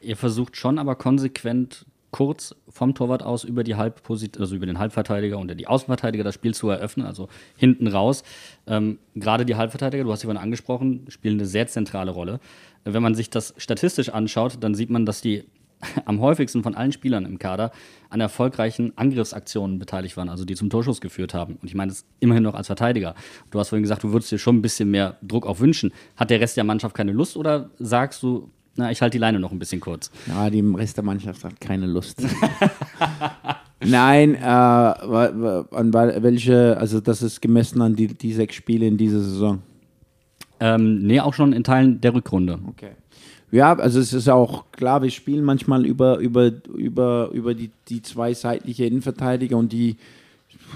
Ihr 0.00 0.16
versucht 0.16 0.56
schon 0.56 0.78
aber 0.78 0.94
konsequent 0.96 1.86
kurz 2.14 2.54
vom 2.68 2.94
Torwart 2.94 3.24
aus 3.24 3.42
über 3.42 3.64
die 3.64 3.74
Halbposition, 3.74 4.40
also 4.40 4.54
über 4.54 4.66
den 4.66 4.78
Halbverteidiger 4.78 5.36
und 5.36 5.52
die 5.58 5.66
Außenverteidiger 5.66 6.22
das 6.22 6.36
Spiel 6.36 6.54
zu 6.54 6.68
eröffnen, 6.68 7.04
also 7.04 7.28
hinten 7.56 7.88
raus. 7.88 8.22
Ähm, 8.68 9.00
Gerade 9.16 9.44
die 9.44 9.56
Halbverteidiger, 9.56 10.04
du 10.04 10.12
hast 10.12 10.20
sie 10.20 10.28
vorhin 10.28 10.40
angesprochen, 10.40 11.06
spielen 11.08 11.40
eine 11.40 11.46
sehr 11.46 11.66
zentrale 11.66 12.12
Rolle. 12.12 12.38
Wenn 12.84 13.02
man 13.02 13.16
sich 13.16 13.30
das 13.30 13.52
statistisch 13.56 14.10
anschaut, 14.10 14.58
dann 14.60 14.76
sieht 14.76 14.90
man, 14.90 15.06
dass 15.06 15.22
die 15.22 15.42
am 16.04 16.20
häufigsten 16.20 16.62
von 16.62 16.76
allen 16.76 16.92
Spielern 16.92 17.26
im 17.26 17.40
Kader 17.40 17.72
an 18.10 18.20
erfolgreichen 18.20 18.96
Angriffsaktionen 18.96 19.80
beteiligt 19.80 20.16
waren, 20.16 20.28
also 20.28 20.44
die 20.44 20.54
zum 20.54 20.70
Torschuss 20.70 21.00
geführt 21.00 21.34
haben. 21.34 21.58
Und 21.60 21.66
ich 21.66 21.74
meine 21.74 21.88
das 21.88 22.06
immerhin 22.20 22.44
noch 22.44 22.54
als 22.54 22.68
Verteidiger. 22.68 23.16
Du 23.50 23.58
hast 23.58 23.70
vorhin 23.70 23.82
gesagt, 23.82 24.04
du 24.04 24.12
würdest 24.12 24.30
dir 24.30 24.38
schon 24.38 24.58
ein 24.58 24.62
bisschen 24.62 24.88
mehr 24.88 25.18
Druck 25.20 25.48
auch 25.48 25.58
wünschen. 25.58 25.92
Hat 26.14 26.30
der 26.30 26.38
Rest 26.38 26.56
der 26.56 26.62
Mannschaft 26.62 26.94
keine 26.94 27.10
Lust 27.10 27.36
oder 27.36 27.70
sagst 27.80 28.22
du, 28.22 28.50
na, 28.76 28.90
ich 28.90 29.00
halte 29.02 29.12
die 29.12 29.20
Leine 29.20 29.40
noch 29.40 29.52
ein 29.52 29.58
bisschen 29.58 29.80
kurz? 29.80 30.10
Ja, 30.26 30.50
die 30.50 30.60
Rest 30.60 30.96
der 30.96 31.04
Mannschaft 31.04 31.44
hat 31.44 31.60
keine 31.60 31.86
Lust. 31.86 32.22
Nein, 33.84 34.34
äh, 34.34 34.44
an 34.44 35.92
welche, 35.92 36.76
also 36.78 37.00
das 37.00 37.22
ist 37.22 37.40
gemessen 37.40 37.82
an 37.82 37.94
die, 37.94 38.08
die 38.08 38.32
sechs 38.32 38.54
Spiele 38.54 38.86
in 38.86 38.96
dieser 38.96 39.20
Saison. 39.20 39.62
Ähm, 40.60 41.02
nee, 41.02 41.20
auch 41.20 41.34
schon 41.34 41.52
in 41.52 41.64
Teilen 41.64 42.00
der 42.00 42.14
Rückrunde. 42.14 42.58
Okay. 42.68 42.92
Ja, 43.50 43.74
also 43.74 44.00
es 44.00 44.12
ist 44.12 44.28
auch 44.28 44.64
klar, 44.72 45.02
wir 45.02 45.10
spielen 45.10 45.44
manchmal 45.44 45.86
über, 45.86 46.18
über, 46.18 46.50
über, 46.76 47.30
über 47.32 47.54
die, 47.54 47.70
die 47.88 48.02
zwei 48.02 48.34
seitliche 48.34 48.84
Innenverteidiger 48.84 49.56
und 49.56 49.72
die, 49.72 49.96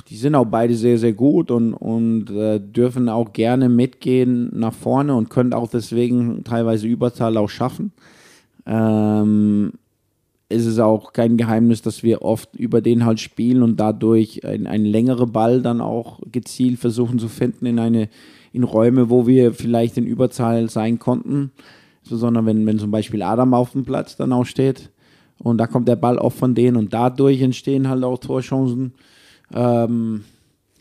die 0.02 0.16
sind 0.16 0.34
auch 0.34 0.46
beide 0.46 0.74
sehr, 0.74 0.98
sehr 0.98 1.12
gut 1.12 1.50
und, 1.50 1.74
und 1.74 2.30
äh, 2.30 2.60
dürfen 2.60 3.08
auch 3.08 3.32
gerne 3.32 3.68
mitgehen 3.68 4.50
nach 4.54 4.72
vorne 4.72 5.14
und 5.14 5.30
können 5.30 5.52
auch 5.52 5.68
deswegen 5.68 6.44
teilweise 6.44 6.86
Überzahl 6.86 7.36
auch 7.36 7.48
schaffen. 7.48 7.92
Ähm, 8.66 9.72
es 10.48 10.64
ist 10.64 10.78
auch 10.78 11.12
kein 11.12 11.36
Geheimnis, 11.36 11.82
dass 11.82 12.02
wir 12.02 12.22
oft 12.22 12.56
über 12.56 12.80
den 12.80 13.04
halt 13.04 13.20
spielen 13.20 13.62
und 13.62 13.78
dadurch 13.78 14.44
ein, 14.44 14.66
ein 14.66 14.84
längere 14.84 15.26
Ball 15.26 15.60
dann 15.60 15.80
auch 15.80 16.20
gezielt 16.32 16.78
versuchen 16.78 17.18
zu 17.18 17.28
finden 17.28 17.66
in 17.66 17.78
eine 17.78 18.08
in 18.50 18.64
Räume, 18.64 19.10
wo 19.10 19.26
wir 19.26 19.52
vielleicht 19.52 19.98
in 19.98 20.06
Überzahl 20.06 20.70
sein 20.70 20.98
konnten 20.98 21.52
insbesondere 22.08 22.46
wenn, 22.46 22.64
wenn 22.64 22.78
zum 22.78 22.90
Beispiel 22.90 23.22
Adam 23.22 23.52
auf 23.52 23.72
dem 23.72 23.84
Platz 23.84 24.16
dann 24.16 24.32
auch 24.32 24.46
steht 24.46 24.90
und 25.38 25.58
da 25.58 25.66
kommt 25.66 25.88
der 25.88 25.96
Ball 25.96 26.18
auch 26.18 26.32
von 26.32 26.54
denen 26.54 26.78
und 26.78 26.94
dadurch 26.94 27.42
entstehen 27.42 27.88
halt 27.88 28.02
auch 28.02 28.18
Torchancen. 28.18 28.94
Ähm, 29.52 30.24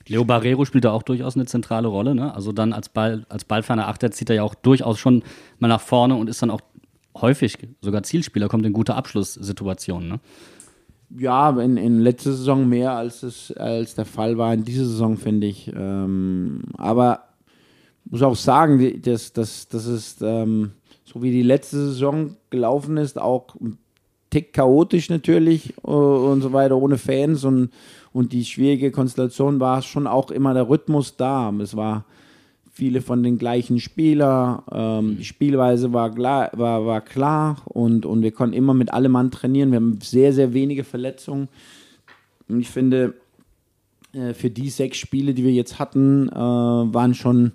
Leo 0.07 0.23
Barrero 0.23 0.65
spielt 0.65 0.85
da 0.85 0.91
auch 0.91 1.03
durchaus 1.03 1.35
eine 1.35 1.45
zentrale 1.45 1.87
Rolle. 1.87 2.15
Ne? 2.15 2.33
Also 2.33 2.51
dann 2.51 2.73
als, 2.73 2.89
Ball, 2.89 3.25
als 3.29 3.45
ballferner 3.45 3.87
Achter 3.87 4.11
zieht 4.11 4.29
er 4.29 4.37
ja 4.37 4.43
auch 4.43 4.55
durchaus 4.55 4.99
schon 4.99 5.23
mal 5.59 5.67
nach 5.67 5.81
vorne 5.81 6.15
und 6.15 6.29
ist 6.29 6.41
dann 6.41 6.51
auch 6.51 6.61
häufig 7.15 7.57
sogar 7.81 8.03
Zielspieler, 8.03 8.47
kommt 8.47 8.65
in 8.65 8.73
gute 8.73 8.95
Abschlusssituationen. 8.95 10.07
Ne? 10.07 10.19
Ja, 11.17 11.49
in, 11.59 11.77
in 11.77 11.99
letzter 11.99 12.31
Saison 12.31 12.67
mehr 12.67 12.91
als 12.91 13.23
es 13.23 13.51
als 13.51 13.95
der 13.95 14.05
Fall 14.05 14.37
war 14.37 14.53
in 14.53 14.63
dieser 14.63 14.85
Saison, 14.85 15.17
finde 15.17 15.47
ich. 15.47 15.71
Ähm, 15.75 16.63
aber 16.77 17.23
muss 18.09 18.21
auch 18.21 18.35
sagen, 18.35 19.01
dass 19.01 19.33
das, 19.33 19.67
das 19.67 19.85
ist 19.85 20.21
ähm, 20.21 20.71
so 21.03 21.21
wie 21.21 21.31
die 21.31 21.43
letzte 21.43 21.77
Saison 21.77 22.35
gelaufen 22.49 22.97
ist, 22.97 23.19
auch 23.19 23.55
ein 23.55 23.77
Tick 24.29 24.53
chaotisch 24.53 25.09
natürlich 25.09 25.73
äh, 25.85 25.89
und 25.89 26.41
so 26.41 26.53
weiter, 26.53 26.77
ohne 26.77 26.97
Fans 26.97 27.43
und, 27.45 27.71
und 28.17 28.33
die 28.33 28.45
schwierige 28.45 28.89
Konstellation 28.89 29.59
war 29.59 29.83
schon 29.83 30.07
auch 30.07 30.31
immer 30.31 30.55
der 30.55 30.67
Rhythmus 30.67 31.17
da. 31.17 31.53
Es 31.61 31.75
war 31.75 32.03
viele 32.71 33.01
von 33.01 33.21
den 33.21 33.37
gleichen 33.37 33.79
Spielern, 33.79 34.63
ähm, 34.71 35.17
die 35.19 35.23
Spielweise 35.23 35.93
war, 35.93 36.09
klar, 36.09 36.49
war, 36.53 36.87
war 36.87 37.01
klar 37.01 37.61
und, 37.65 38.07
und 38.07 38.23
wir 38.23 38.31
konnten 38.31 38.55
immer 38.55 38.73
mit 38.73 38.91
allem 38.91 39.11
Mann 39.11 39.29
trainieren. 39.29 39.69
Wir 39.69 39.75
haben 39.75 39.99
sehr, 40.01 40.33
sehr 40.33 40.53
wenige 40.53 40.83
Verletzungen. 40.83 41.47
Und 42.49 42.59
ich 42.59 42.69
finde, 42.71 43.13
äh, 44.13 44.33
für 44.33 44.49
die 44.49 44.71
sechs 44.71 44.97
Spiele, 44.97 45.35
die 45.35 45.43
wir 45.43 45.53
jetzt 45.53 45.77
hatten, 45.77 46.27
äh, 46.29 46.35
waren 46.35 47.13
schon 47.13 47.51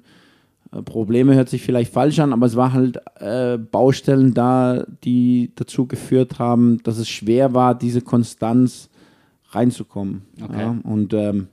äh, 0.71 0.81
Probleme, 0.81 1.35
hört 1.35 1.49
sich 1.49 1.63
vielleicht 1.63 1.93
falsch 1.93 2.21
an, 2.21 2.33
aber 2.33 2.47
es 2.47 2.55
waren 2.55 2.73
halt 2.73 3.01
äh, 3.17 3.59
Baustellen 3.59 4.33
da, 4.33 4.87
die 5.03 5.51
dazu 5.57 5.87
geführt 5.89 6.39
haben, 6.39 6.81
dass 6.85 6.99
es 6.99 7.09
schwer 7.09 7.53
war, 7.53 7.75
diese 7.77 8.01
Konstanz 8.01 8.91
reinzukommen. 9.55 10.23
Okay. 10.43 10.61
Ja? 10.61 10.77
Und 10.83 11.15
ähm, 11.15 11.49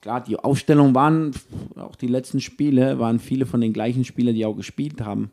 klar, 0.00 0.22
die 0.22 0.36
Aufstellung 0.36 0.94
waren, 0.94 1.32
auch 1.76 1.96
die 1.96 2.06
letzten 2.06 2.40
Spiele, 2.40 2.98
waren 2.98 3.18
viele 3.18 3.46
von 3.46 3.60
den 3.60 3.72
gleichen 3.72 4.04
Spielern, 4.04 4.34
die 4.34 4.46
auch 4.46 4.56
gespielt 4.56 5.00
haben. 5.00 5.30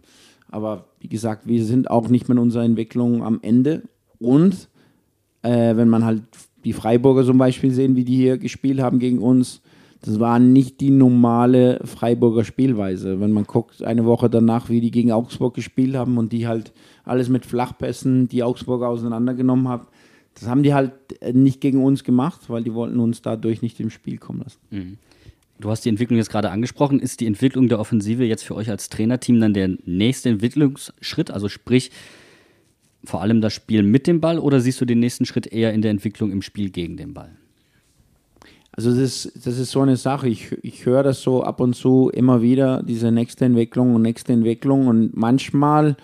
Aber 0.50 0.86
wie 1.00 1.10
gesagt, 1.10 1.48
wir 1.48 1.64
sind 1.66 1.90
auch 1.90 2.10
nicht 2.10 2.30
mit 2.30 2.38
unserer 2.38 2.64
Entwicklung 2.64 3.24
am 3.24 3.40
Ende. 3.42 3.84
Und 4.20 4.70
äh, 5.42 5.76
wenn 5.76 5.90
man 5.90 6.06
halt 6.06 6.24
die 6.64 6.74
Freiburger 6.74 7.26
zum 7.26 7.38
Beispiel 7.38 7.72
sehen, 7.72 7.96
wie 7.96 8.06
die 8.06 8.16
hier 8.16 8.38
gespielt 8.38 8.82
haben 8.82 9.00
gegen 9.00 9.20
uns, 9.20 9.62
das 10.02 10.20
war 10.20 10.40
nicht 10.40 10.80
die 10.80 10.90
normale 10.92 11.80
Freiburger 11.84 12.44
Spielweise. 12.44 13.20
Wenn 13.20 13.32
man 13.32 13.46
guckt, 13.46 13.84
eine 13.84 14.06
Woche 14.06 14.30
danach, 14.30 14.70
wie 14.70 14.80
die 14.80 14.92
gegen 14.92 15.12
Augsburg 15.12 15.54
gespielt 15.56 15.96
haben 15.96 16.18
und 16.18 16.32
die 16.32 16.48
halt 16.48 16.72
alles 17.04 17.30
mit 17.30 17.46
Flachpässen, 17.46 18.28
die 18.28 18.44
Augsburger 18.44 18.90
auseinandergenommen 18.90 19.68
haben, 19.68 19.88
das 20.40 20.48
haben 20.48 20.64
die 20.64 20.74
halt 20.74 20.94
nicht 21.34 21.62
gegen 21.62 21.84
uns 21.84 22.04
gemacht, 22.04 22.50
weil 22.50 22.64
die 22.64 22.74
wollten 22.74 23.00
uns 23.00 23.22
dadurch 23.22 23.62
nicht 23.62 23.80
im 23.80 23.90
Spiel 23.90 24.18
kommen 24.18 24.42
lassen. 24.42 24.60
Mhm. 24.70 24.98
Du 25.60 25.72
hast 25.72 25.84
die 25.86 25.90
Entwicklung 25.90 26.18
jetzt 26.18 26.30
gerade 26.30 26.52
angesprochen. 26.52 27.00
Ist 27.00 27.20
die 27.20 27.26
Entwicklung 27.26 27.68
der 27.68 27.80
Offensive 27.80 28.24
jetzt 28.24 28.44
für 28.44 28.56
euch 28.56 28.70
als 28.70 28.90
Trainerteam 28.90 29.40
dann 29.40 29.54
der 29.54 29.70
nächste 29.86 30.30
Entwicklungsschritt? 30.30 31.32
Also 31.32 31.50
sprich, 31.50 31.92
vor 33.04 33.22
allem 33.22 33.42
das 33.42 33.54
Spiel 33.54 33.82
mit 33.82 34.06
dem 34.06 34.22
Ball 34.22 34.38
oder 34.38 34.60
siehst 34.60 34.80
du 34.82 34.86
den 34.86 35.00
nächsten 35.00 35.26
Schritt 35.26 35.48
eher 35.48 35.74
in 35.74 35.82
der 35.82 35.92
Entwicklung 35.92 36.32
im 36.32 36.44
Spiel 36.44 36.70
gegen 36.70 36.98
den 36.98 37.16
Ball? 37.16 37.32
Also 38.72 38.94
das, 38.96 39.32
das 39.44 39.58
ist 39.58 39.72
so 39.72 39.82
eine 39.82 39.98
Sache. 39.98 40.30
Ich, 40.30 40.56
ich 40.62 40.86
höre 40.86 41.02
das 41.02 41.24
so 41.24 41.42
ab 41.42 41.60
und 41.60 41.74
zu 41.74 42.12
immer 42.14 42.44
wieder, 42.44 42.84
diese 42.84 43.12
nächste 43.12 43.46
Entwicklung 43.46 43.96
und 43.96 44.04
nächste 44.04 44.34
Entwicklung. 44.34 44.86
Und 44.86 45.18
manchmal 45.18 45.98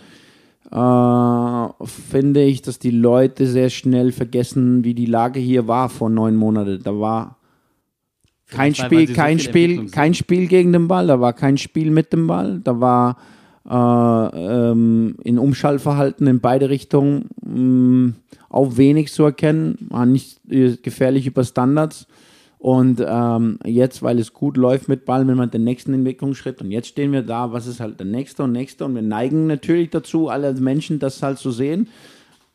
äh, 0.73 1.85
finde 1.85 2.41
ich, 2.41 2.63
dass 2.63 2.79
die 2.79 2.91
Leute 2.91 3.45
sehr 3.45 3.69
schnell 3.69 4.11
vergessen, 4.11 4.83
wie 4.83 4.95
die 4.95 5.05
Lage 5.05 5.39
hier 5.39 5.67
war 5.67 5.87
vor 5.87 6.09
neun 6.09 6.35
Monaten. 6.35 6.81
Da 6.83 6.99
war 6.99 7.37
kein 8.47 8.73
Spiel, 8.73 9.13
kein 9.13 9.37
so 9.37 9.45
Spiel, 9.45 9.89
kein 9.91 10.15
Spiel 10.15 10.47
gegen 10.47 10.73
den 10.73 10.87
Ball, 10.87 11.07
da 11.07 11.19
war 11.19 11.33
kein 11.33 11.57
Spiel 11.57 11.91
mit 11.91 12.11
dem 12.11 12.25
Ball, 12.25 12.59
da 12.63 12.79
war 12.79 13.17
äh, 13.69 14.71
ähm, 14.71 15.15
in 15.23 15.37
Umschaltverhalten 15.37 16.25
in 16.27 16.39
beide 16.39 16.69
Richtungen 16.69 17.29
mh, 17.41 17.59
mm, 17.59 18.15
auch 18.49 18.77
wenig 18.77 19.11
zu 19.11 19.23
erkennen, 19.23 19.77
war 19.89 20.05
nicht 20.05 20.39
äh, 20.49 20.75
gefährlich 20.77 21.27
über 21.27 21.43
Standards. 21.43 22.07
Und 22.63 23.03
ähm, 23.05 23.59
jetzt, 23.65 24.03
weil 24.03 24.19
es 24.19 24.31
gut 24.31 24.55
läuft 24.55 24.87
mit 24.87 25.03
Ball, 25.03 25.27
wenn 25.27 25.35
man 25.35 25.51
den 25.51 25.65
nächsten 25.65 25.93
Entwicklungsschritt. 25.93 26.61
Und 26.61 26.71
jetzt 26.71 26.87
stehen 26.87 27.11
wir 27.11 27.21
da, 27.21 27.51
was 27.51 27.67
ist 27.67 27.81
halt 27.81 27.99
der 27.99 28.07
nächste 28.07 28.43
und 28.43 28.53
nächste? 28.53 28.85
Und 28.85 28.95
wir 28.95 29.01
neigen 29.01 29.47
natürlich 29.47 29.89
dazu, 29.89 30.29
alle 30.29 30.53
Menschen 30.53 30.97
das 30.97 31.21
halt 31.21 31.39
zu 31.39 31.51
sehen, 31.51 31.89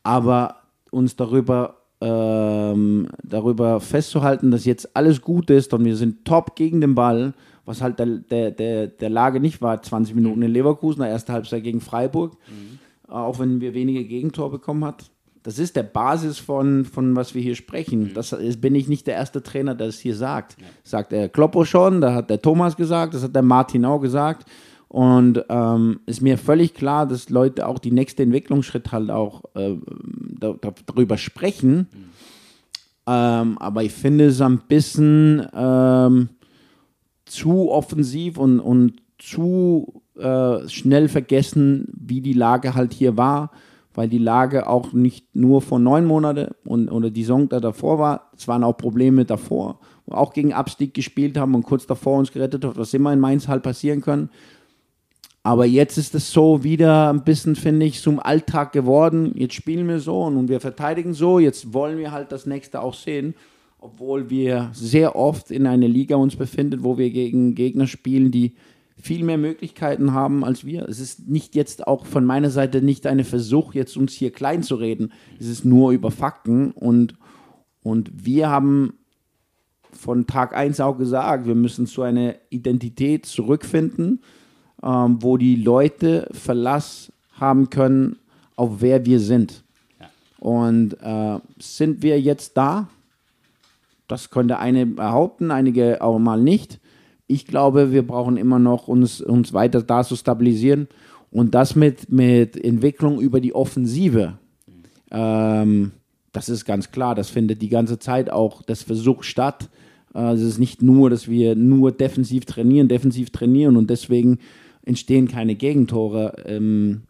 aber 0.04 0.62
uns 0.90 1.14
darüber 1.16 1.82
ähm, 2.00 3.08
darüber 3.22 3.80
festzuhalten, 3.80 4.50
dass 4.50 4.64
jetzt 4.64 4.96
alles 4.96 5.20
gut 5.20 5.50
ist 5.50 5.74
und 5.74 5.84
wir 5.84 5.96
sind 5.96 6.24
top 6.24 6.56
gegen 6.56 6.80
den 6.80 6.94
Ball, 6.94 7.34
was 7.66 7.82
halt 7.82 7.98
der, 7.98 8.06
der, 8.06 8.50
der, 8.52 8.86
der 8.86 9.10
Lage 9.10 9.40
nicht 9.40 9.60
war, 9.60 9.82
20 9.82 10.14
Minuten 10.14 10.40
in 10.40 10.50
Leverkusen, 10.50 11.02
der 11.02 11.10
erste 11.10 11.34
Halbzeit 11.34 11.64
gegen 11.64 11.82
Freiburg, 11.82 12.38
mhm. 12.48 13.12
auch 13.12 13.38
wenn 13.40 13.60
wir 13.60 13.74
wenige 13.74 14.04
Gegentor 14.04 14.50
bekommen 14.50 14.86
hat 14.86 15.10
das 15.42 15.58
ist 15.58 15.76
der 15.76 15.82
Basis 15.82 16.38
von, 16.38 16.84
von 16.84 17.16
was 17.16 17.34
wir 17.34 17.42
hier 17.42 17.54
sprechen. 17.54 18.04
Mhm. 18.04 18.14
Das 18.14 18.32
ist, 18.32 18.60
bin 18.60 18.74
ich 18.74 18.88
nicht 18.88 19.06
der 19.06 19.14
erste 19.14 19.42
Trainer, 19.42 19.74
der 19.74 19.88
es 19.88 19.98
hier 19.98 20.14
sagt. 20.14 20.56
Sagt 20.84 21.12
der 21.12 21.28
Kloppo 21.28 21.64
schon, 21.64 22.00
da 22.00 22.14
hat 22.14 22.30
der 22.30 22.42
Thomas 22.42 22.76
gesagt, 22.76 23.14
das 23.14 23.22
hat 23.22 23.34
der 23.34 23.42
Martin 23.42 23.84
auch 23.84 24.00
gesagt. 24.00 24.48
Und 24.88 25.44
ähm, 25.50 26.00
ist 26.06 26.22
mir 26.22 26.38
völlig 26.38 26.72
klar, 26.74 27.06
dass 27.06 27.28
Leute 27.28 27.66
auch 27.66 27.78
die 27.78 27.90
nächste 27.90 28.22
Entwicklungsschritt 28.22 28.90
halt 28.90 29.10
auch 29.10 29.44
äh, 29.54 29.76
da, 30.38 30.54
darüber 30.86 31.18
sprechen. 31.18 31.88
Mhm. 31.92 32.08
Ähm, 33.06 33.58
aber 33.58 33.82
ich 33.82 33.92
finde 33.92 34.26
es 34.26 34.40
ein 34.40 34.60
bisschen 34.66 35.46
ähm, 35.54 36.30
zu 37.26 37.70
offensiv 37.70 38.38
und, 38.38 38.60
und 38.60 38.94
zu 39.18 40.02
äh, 40.18 40.68
schnell 40.68 41.08
vergessen, 41.08 41.86
wie 41.92 42.20
die 42.20 42.32
Lage 42.32 42.74
halt 42.74 42.94
hier 42.94 43.16
war 43.16 43.50
weil 43.94 44.08
die 44.08 44.18
Lage 44.18 44.68
auch 44.68 44.92
nicht 44.92 45.34
nur 45.34 45.62
vor 45.62 45.78
neun 45.78 46.04
Monaten 46.04 46.54
und, 46.64 46.88
oder 46.88 47.10
die 47.10 47.22
Saison 47.22 47.48
da 47.48 47.60
davor 47.60 47.98
war, 47.98 48.30
es 48.36 48.46
waren 48.46 48.64
auch 48.64 48.76
Probleme 48.76 49.24
davor, 49.24 49.80
wo 50.06 50.14
auch 50.14 50.32
gegen 50.32 50.52
Abstieg 50.52 50.94
gespielt 50.94 51.36
haben 51.36 51.54
und 51.54 51.64
kurz 51.64 51.86
davor 51.86 52.18
uns 52.18 52.32
gerettet 52.32 52.64
hat, 52.64 52.76
was 52.76 52.94
immer 52.94 53.12
in 53.12 53.20
Mainz 53.20 53.48
halt 53.48 53.62
passieren 53.62 54.00
kann. 54.00 54.30
Aber 55.42 55.64
jetzt 55.64 55.96
ist 55.96 56.14
es 56.14 56.30
so 56.30 56.62
wieder 56.62 57.10
ein 57.10 57.24
bisschen, 57.24 57.56
finde 57.56 57.86
ich, 57.86 58.02
zum 58.02 58.20
Alltag 58.20 58.72
geworden. 58.72 59.32
Jetzt 59.34 59.54
spielen 59.54 59.88
wir 59.88 59.98
so 59.98 60.24
und 60.24 60.48
wir 60.48 60.60
verteidigen 60.60 61.14
so. 61.14 61.38
Jetzt 61.38 61.72
wollen 61.72 61.96
wir 61.96 62.12
halt 62.12 62.32
das 62.32 62.44
nächste 62.44 62.82
auch 62.82 62.94
sehen, 62.94 63.34
obwohl 63.78 64.28
wir 64.28 64.70
sehr 64.74 65.16
oft 65.16 65.50
in 65.50 65.66
einer 65.66 65.88
Liga 65.88 66.16
uns 66.16 66.36
befinden, 66.36 66.82
wo 66.82 66.98
wir 66.98 67.10
gegen 67.10 67.54
Gegner 67.54 67.86
spielen, 67.86 68.30
die 68.30 68.54
viel 69.00 69.24
mehr 69.24 69.38
Möglichkeiten 69.38 70.12
haben 70.12 70.44
als 70.44 70.64
wir. 70.64 70.88
Es 70.88 70.98
ist 70.98 71.28
nicht 71.28 71.54
jetzt 71.54 71.86
auch 71.86 72.04
von 72.04 72.24
meiner 72.24 72.50
Seite 72.50 72.82
nicht 72.82 73.06
ein 73.06 73.22
Versuch, 73.24 73.74
jetzt 73.74 73.96
uns 73.96 74.12
hier 74.12 74.32
klein 74.32 74.62
zu 74.62 74.74
reden. 74.74 75.12
Es 75.38 75.46
ist 75.46 75.64
nur 75.64 75.92
über 75.92 76.10
Fakten 76.10 76.72
und, 76.72 77.14
und 77.82 78.10
wir 78.24 78.50
haben 78.50 78.94
von 79.92 80.26
Tag 80.26 80.54
1 80.54 80.80
auch 80.80 80.98
gesagt, 80.98 81.46
wir 81.46 81.54
müssen 81.54 81.86
zu 81.86 82.02
einer 82.02 82.34
Identität 82.50 83.26
zurückfinden, 83.26 84.20
ähm, 84.82 85.18
wo 85.22 85.36
die 85.36 85.56
Leute 85.56 86.28
Verlass 86.32 87.12
haben 87.32 87.70
können, 87.70 88.16
auf 88.56 88.80
wer 88.80 89.06
wir 89.06 89.20
sind. 89.20 89.64
Ja. 90.00 90.10
Und 90.40 90.94
äh, 91.00 91.38
sind 91.58 92.02
wir 92.02 92.20
jetzt 92.20 92.56
da? 92.56 92.88
Das 94.08 94.30
könnte 94.30 94.58
eine 94.58 94.86
behaupten, 94.86 95.50
einige 95.50 96.02
auch 96.02 96.18
mal 96.18 96.40
nicht 96.40 96.80
ich 97.28 97.46
glaube, 97.46 97.92
wir 97.92 98.04
brauchen 98.04 98.36
immer 98.36 98.58
noch 98.58 98.88
uns, 98.88 99.20
uns 99.20 99.52
weiter 99.52 99.82
da 99.82 100.02
zu 100.02 100.16
stabilisieren 100.16 100.88
und 101.30 101.54
das 101.54 101.76
mit, 101.76 102.10
mit 102.10 102.62
Entwicklung 102.62 103.20
über 103.20 103.40
die 103.40 103.54
Offensive. 103.54 104.38
Ähm, 105.10 105.92
das 106.32 106.48
ist 106.48 106.64
ganz 106.64 106.90
klar, 106.90 107.14
das 107.14 107.28
findet 107.28 107.60
die 107.62 107.68
ganze 107.68 107.98
Zeit 107.98 108.30
auch 108.30 108.62
das 108.62 108.82
Versuch 108.82 109.22
statt. 109.22 109.68
Äh, 110.14 110.32
es 110.32 110.40
ist 110.40 110.58
nicht 110.58 110.82
nur, 110.82 111.10
dass 111.10 111.28
wir 111.28 111.54
nur 111.54 111.92
defensiv 111.92 112.46
trainieren, 112.46 112.88
defensiv 112.88 113.30
trainieren 113.30 113.76
und 113.76 113.90
deswegen 113.90 114.38
entstehen 114.86 115.28
keine 115.28 115.54
Gegentore. 115.54 116.34
Ähm, 116.46 117.02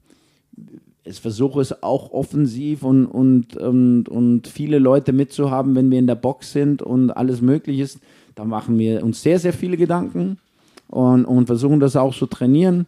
es 1.05 1.21
versuche 1.21 1.61
es 1.61 1.85
auch 1.85 2.11
offensiv 2.11 2.83
und, 2.83 3.07
und, 3.07 3.57
und, 3.57 4.09
und 4.09 4.49
viele 4.49 4.81
Leute 4.81 5.13
mitzuhaben, 5.13 5.77
wenn 5.77 5.93
wir 5.93 5.99
in 6.01 6.09
der 6.09 6.17
Box 6.17 6.53
sind 6.53 6.83
und 6.83 7.13
alles 7.13 7.41
möglich 7.41 7.79
ist 7.79 8.01
da 8.39 8.45
machen 8.45 8.79
wir 8.79 9.03
uns 9.03 9.21
sehr, 9.21 9.41
sehr 9.41 9.53
viele 9.53 9.77
Gedanken 9.77 10.39
und, 10.87 11.25
und 11.25 11.47
versuchen 11.47 11.81
das 11.81 11.97
auch 11.97 12.15
zu 12.15 12.27
trainieren. 12.27 12.87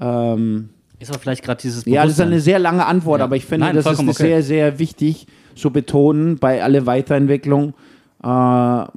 Ähm, 0.00 0.70
ist 0.98 1.10
aber 1.10 1.18
vielleicht 1.18 1.44
gerade 1.44 1.60
dieses 1.60 1.84
Ja, 1.84 2.04
das 2.04 2.14
ist 2.14 2.20
eine 2.22 2.40
sehr 2.40 2.58
lange 2.58 2.86
Antwort, 2.86 3.18
ja. 3.18 3.26
aber 3.26 3.36
ich 3.36 3.44
finde, 3.44 3.66
Nein, 3.66 3.76
das 3.76 3.84
ist 3.84 4.00
okay. 4.00 4.12
sehr, 4.12 4.42
sehr 4.42 4.78
wichtig 4.78 5.26
zu 5.54 5.70
betonen 5.70 6.38
bei 6.38 6.62
aller 6.62 6.86
Weiterentwicklung. 6.86 7.74
Äh, 8.22 8.26
halt 8.26 8.88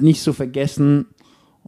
nicht 0.00 0.22
zu 0.22 0.32
vergessen, 0.32 1.06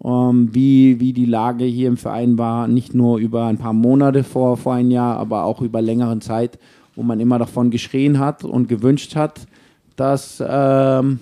ähm, 0.05 0.55
wie, 0.55 1.01
wie 1.01 1.13
die 1.13 1.27
Lage 1.27 1.65
hier 1.65 1.89
im 1.89 1.97
Verein 1.97 2.39
war, 2.39 2.69
nicht 2.69 2.95
nur 2.95 3.19
über 3.19 3.47
ein 3.47 3.59
paar 3.59 3.73
Monate 3.73 4.23
vor, 4.23 4.57
vor 4.57 4.75
ein 4.75 4.93
Jahr, 4.93 5.17
aber 5.17 5.43
auch 5.43 5.63
über 5.63 5.83
längere 5.83 6.21
Zeit, 6.21 6.61
wo 6.95 7.03
man 7.03 7.19
immer 7.19 7.41
davon 7.41 7.73
geschrien 7.73 8.21
hat 8.21 8.45
und 8.45 8.69
gewünscht 8.69 9.17
hat, 9.17 9.49
dass 9.97 10.41
ähm, 10.47 11.19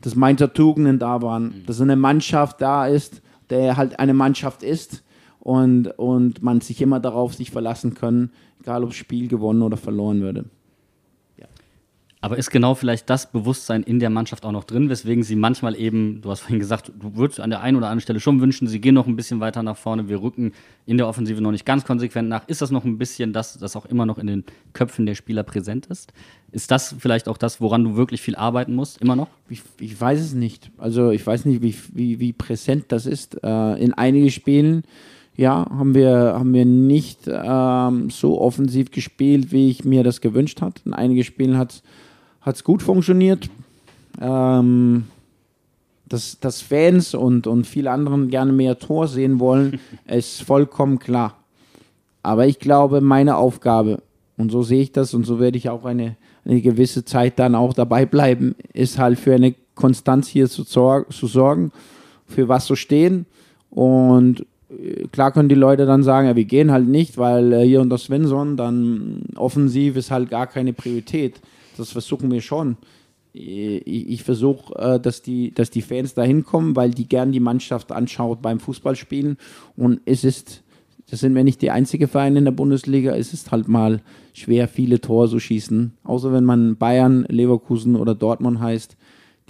dass 0.00 0.14
Mainzer 0.14 0.52
Tugenden 0.52 0.98
da 0.98 1.22
waren, 1.22 1.44
mhm. 1.44 1.66
dass 1.66 1.80
eine 1.80 1.96
Mannschaft 1.96 2.60
da 2.60 2.86
ist, 2.86 3.22
der 3.50 3.76
halt 3.76 3.98
eine 3.98 4.14
Mannschaft 4.14 4.62
ist 4.62 5.04
und, 5.40 5.86
und 5.98 6.42
man 6.42 6.60
sich 6.60 6.80
immer 6.80 7.00
darauf 7.00 7.34
sich 7.34 7.50
verlassen 7.50 7.94
kann, 7.94 8.30
egal 8.60 8.84
ob 8.84 8.92
Spiel 8.92 9.28
gewonnen 9.28 9.62
oder 9.62 9.76
verloren 9.76 10.20
würde. 10.20 10.44
Aber 12.20 12.36
ist 12.36 12.50
genau 12.50 12.74
vielleicht 12.74 13.08
das 13.08 13.30
Bewusstsein 13.30 13.84
in 13.84 14.00
der 14.00 14.10
Mannschaft 14.10 14.44
auch 14.44 14.50
noch 14.50 14.64
drin, 14.64 14.88
weswegen 14.88 15.22
sie 15.22 15.36
manchmal 15.36 15.76
eben, 15.76 16.20
du 16.20 16.30
hast 16.30 16.40
vorhin 16.40 16.58
gesagt, 16.58 16.90
du 16.98 17.14
würdest 17.14 17.38
an 17.38 17.50
der 17.50 17.60
einen 17.60 17.76
oder 17.76 17.86
anderen 17.86 18.00
Stelle 18.00 18.18
schon 18.18 18.40
wünschen, 18.40 18.66
sie 18.66 18.80
gehen 18.80 18.94
noch 18.94 19.06
ein 19.06 19.14
bisschen 19.14 19.38
weiter 19.38 19.62
nach 19.62 19.76
vorne, 19.76 20.08
wir 20.08 20.20
rücken 20.20 20.52
in 20.84 20.96
der 20.96 21.06
Offensive 21.06 21.40
noch 21.40 21.52
nicht 21.52 21.64
ganz 21.64 21.84
konsequent 21.84 22.28
nach. 22.28 22.48
Ist 22.48 22.60
das 22.60 22.72
noch 22.72 22.84
ein 22.84 22.98
bisschen 22.98 23.32
das, 23.32 23.56
das 23.58 23.76
auch 23.76 23.86
immer 23.86 24.04
noch 24.04 24.18
in 24.18 24.26
den 24.26 24.44
Köpfen 24.72 25.06
der 25.06 25.14
Spieler 25.14 25.44
präsent 25.44 25.86
ist? 25.86 26.12
Ist 26.50 26.70
das 26.72 26.96
vielleicht 26.98 27.28
auch 27.28 27.36
das, 27.36 27.60
woran 27.60 27.84
du 27.84 27.94
wirklich 27.94 28.20
viel 28.20 28.34
arbeiten 28.34 28.74
musst, 28.74 29.00
immer 29.00 29.14
noch? 29.14 29.28
Ich, 29.48 29.62
ich 29.78 30.00
weiß 30.00 30.20
es 30.20 30.34
nicht. 30.34 30.72
Also 30.76 31.10
ich 31.10 31.24
weiß 31.24 31.44
nicht, 31.44 31.62
wie, 31.62 31.76
wie, 31.92 32.18
wie 32.18 32.32
präsent 32.32 32.86
das 32.88 33.06
ist. 33.06 33.38
Äh, 33.44 33.82
in 33.82 33.94
einigen 33.94 34.30
Spielen 34.30 34.82
ja, 35.36 35.66
haben 35.70 35.94
wir, 35.94 36.34
haben 36.36 36.52
wir 36.52 36.64
nicht 36.64 37.28
ähm, 37.28 38.10
so 38.10 38.40
offensiv 38.40 38.90
gespielt, 38.90 39.52
wie 39.52 39.70
ich 39.70 39.84
mir 39.84 40.02
das 40.02 40.20
gewünscht 40.20 40.60
habe. 40.62 40.74
In 40.84 40.94
einigen 40.94 41.22
Spielen 41.22 41.56
hat 41.56 41.74
es 41.74 41.82
hat 42.40 42.56
es 42.56 42.64
gut 42.64 42.82
funktioniert. 42.82 43.48
Ähm, 44.20 45.04
dass, 46.08 46.40
dass 46.40 46.62
Fans 46.62 47.14
und, 47.14 47.46
und 47.46 47.66
viele 47.66 47.90
anderen 47.90 48.28
gerne 48.28 48.52
mehr 48.52 48.78
Tor 48.78 49.08
sehen 49.08 49.40
wollen, 49.40 49.78
ist 50.06 50.42
vollkommen 50.42 50.98
klar. 50.98 51.36
Aber 52.22 52.46
ich 52.46 52.58
glaube, 52.58 53.00
meine 53.00 53.36
Aufgabe, 53.36 54.02
und 54.36 54.50
so 54.50 54.62
sehe 54.62 54.82
ich 54.82 54.92
das 54.92 55.14
und 55.14 55.24
so 55.24 55.40
werde 55.40 55.58
ich 55.58 55.68
auch 55.68 55.84
eine, 55.84 56.16
eine 56.44 56.60
gewisse 56.60 57.04
Zeit 57.04 57.38
dann 57.38 57.54
auch 57.54 57.74
dabei 57.74 58.06
bleiben, 58.06 58.54
ist 58.72 58.98
halt 58.98 59.18
für 59.18 59.34
eine 59.34 59.54
Konstanz 59.74 60.28
hier 60.28 60.48
zu, 60.48 60.64
zu 60.64 61.26
sorgen, 61.26 61.72
für 62.26 62.48
was 62.48 62.66
zu 62.66 62.76
stehen. 62.76 63.26
Und 63.70 64.46
äh, 64.70 65.06
klar 65.08 65.32
können 65.32 65.48
die 65.48 65.54
Leute 65.54 65.86
dann 65.86 66.02
sagen, 66.02 66.28
ja, 66.28 66.36
wir 66.36 66.44
gehen 66.44 66.70
halt 66.70 66.86
nicht, 66.86 67.18
weil 67.18 67.52
äh, 67.52 67.64
hier 67.64 67.80
unter 67.80 67.98
Svensson 67.98 68.56
dann 68.56 69.24
offensiv 69.36 69.96
ist 69.96 70.10
halt 70.10 70.30
gar 70.30 70.46
keine 70.46 70.72
Priorität. 70.72 71.40
Das 71.78 71.92
versuchen 71.92 72.30
wir 72.30 72.40
schon. 72.40 72.76
Ich, 73.32 73.86
ich 73.86 74.22
versuche, 74.22 74.74
äh, 74.78 75.00
dass, 75.00 75.22
die, 75.22 75.52
dass 75.52 75.70
die 75.70 75.82
Fans 75.82 76.14
da 76.14 76.22
hinkommen, 76.22 76.76
weil 76.76 76.90
die 76.90 77.08
gern 77.08 77.32
die 77.32 77.40
Mannschaft 77.40 77.92
anschaut 77.92 78.42
beim 78.42 78.58
Fußballspielen. 78.58 79.36
Und 79.76 80.00
es 80.06 80.24
ist, 80.24 80.62
das 81.10 81.20
sind 81.20 81.34
wir 81.34 81.44
nicht 81.44 81.62
die 81.62 81.70
einzige 81.70 82.08
Vereine 82.08 82.38
in 82.38 82.44
der 82.44 82.52
Bundesliga, 82.52 83.14
es 83.14 83.32
ist 83.32 83.52
halt 83.52 83.68
mal 83.68 84.02
schwer, 84.32 84.66
viele 84.66 85.00
Tore 85.00 85.28
zu 85.28 85.38
schießen. 85.38 85.92
Außer 86.04 86.32
wenn 86.32 86.44
man 86.44 86.76
Bayern, 86.76 87.26
Leverkusen 87.28 87.96
oder 87.96 88.14
Dortmund 88.14 88.60
heißt, 88.60 88.96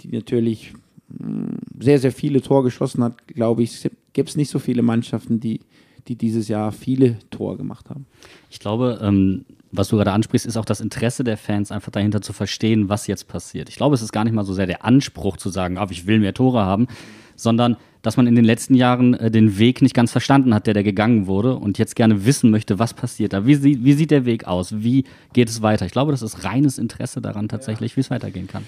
die 0.01 0.09
natürlich 0.09 0.73
hm, 1.17 1.57
sehr, 1.79 1.99
sehr 1.99 2.11
viele 2.11 2.41
Tore 2.41 2.63
geschossen 2.63 3.03
hat, 3.03 3.27
glaube 3.27 3.63
ich, 3.63 3.89
gibt 4.13 4.29
es 4.29 4.35
nicht 4.35 4.49
so 4.49 4.59
viele 4.59 4.81
Mannschaften, 4.81 5.39
die, 5.39 5.61
die 6.07 6.15
dieses 6.15 6.47
Jahr 6.47 6.71
viele 6.71 7.17
Tore 7.29 7.57
gemacht 7.57 7.89
haben. 7.89 8.05
Ich 8.49 8.59
glaube, 8.59 8.99
ähm, 9.01 9.45
was 9.71 9.89
du 9.89 9.97
gerade 9.97 10.11
ansprichst, 10.11 10.47
ist 10.47 10.57
auch 10.57 10.65
das 10.65 10.81
Interesse 10.81 11.23
der 11.23 11.37
Fans, 11.37 11.71
einfach 11.71 11.91
dahinter 11.91 12.21
zu 12.21 12.33
verstehen, 12.33 12.89
was 12.89 13.07
jetzt 13.07 13.27
passiert. 13.27 13.69
Ich 13.69 13.75
glaube, 13.75 13.95
es 13.95 14.01
ist 14.01 14.11
gar 14.11 14.23
nicht 14.23 14.33
mal 14.33 14.45
so 14.45 14.53
sehr 14.53 14.67
der 14.67 14.83
Anspruch 14.83 15.37
zu 15.37 15.49
sagen, 15.49 15.77
ah, 15.77 15.87
ich 15.89 16.07
will 16.07 16.19
mehr 16.19 16.33
Tore 16.33 16.61
haben, 16.61 16.87
sondern 17.35 17.77
dass 18.01 18.17
man 18.17 18.27
in 18.27 18.35
den 18.35 18.45
letzten 18.45 18.75
Jahren 18.75 19.13
äh, 19.13 19.29
den 19.29 19.57
Weg 19.59 19.81
nicht 19.81 19.93
ganz 19.93 20.11
verstanden 20.11 20.53
hat, 20.53 20.67
der 20.67 20.73
da 20.73 20.81
gegangen 20.81 21.27
wurde 21.27 21.55
und 21.55 21.77
jetzt 21.77 21.95
gerne 21.95 22.25
wissen 22.25 22.49
möchte, 22.49 22.79
was 22.79 22.93
passiert 22.93 23.33
da. 23.33 23.45
Wie, 23.45 23.83
wie 23.83 23.93
sieht 23.93 24.11
der 24.11 24.25
Weg 24.25 24.45
aus? 24.47 24.81
Wie 24.81 25.03
geht 25.33 25.49
es 25.49 25.61
weiter? 25.61 25.85
Ich 25.85 25.91
glaube, 25.91 26.11
das 26.11 26.21
ist 26.21 26.43
reines 26.45 26.77
Interesse 26.77 27.21
daran 27.21 27.49
tatsächlich, 27.49 27.91
ja. 27.91 27.97
wie 27.97 28.01
es 28.01 28.09
weitergehen 28.09 28.47
kann. 28.47 28.63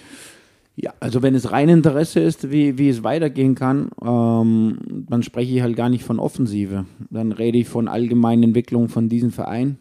Ja, 0.76 0.94
also 1.00 1.22
wenn 1.22 1.36
es 1.36 1.52
rein 1.52 1.70
Interesse 1.70 2.20
ist, 2.22 2.52
wie, 2.52 2.78
wie 2.78 2.90
es 2.90 3.04
weitergehen 3.04 3.56
kann, 3.56 3.90
ähm, 4.04 4.78
dann 5.10 5.22
spreche 5.24 5.54
ich 5.54 5.62
halt 5.62 5.76
gar 5.76 5.90
nicht 5.90 6.04
von 6.04 6.20
Offensive. 6.20 6.86
Dann 7.10 7.32
rede 7.32 7.58
ich 7.58 7.68
von 7.68 7.88
allgemeinen 7.88 8.44
Entwicklung 8.44 8.90
von 8.90 9.10
diesem 9.10 9.32
Verein 9.32 9.78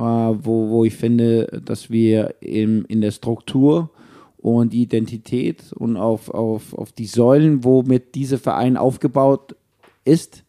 wo, 0.00 0.70
wo 0.70 0.84
ich 0.84 0.94
finde, 0.94 1.62
dass 1.64 1.90
wir 1.90 2.34
in, 2.40 2.84
in 2.84 3.00
der 3.00 3.10
Struktur 3.10 3.90
und 4.38 4.72
die 4.72 4.82
Identität 4.82 5.72
und 5.72 5.96
auf, 5.96 6.30
auf, 6.30 6.74
auf 6.74 6.92
die 6.92 7.06
Säulen, 7.06 7.64
womit 7.64 8.14
dieser 8.14 8.38
Verein 8.38 8.76
aufgebaut 8.76 9.56
ist, 10.04 10.44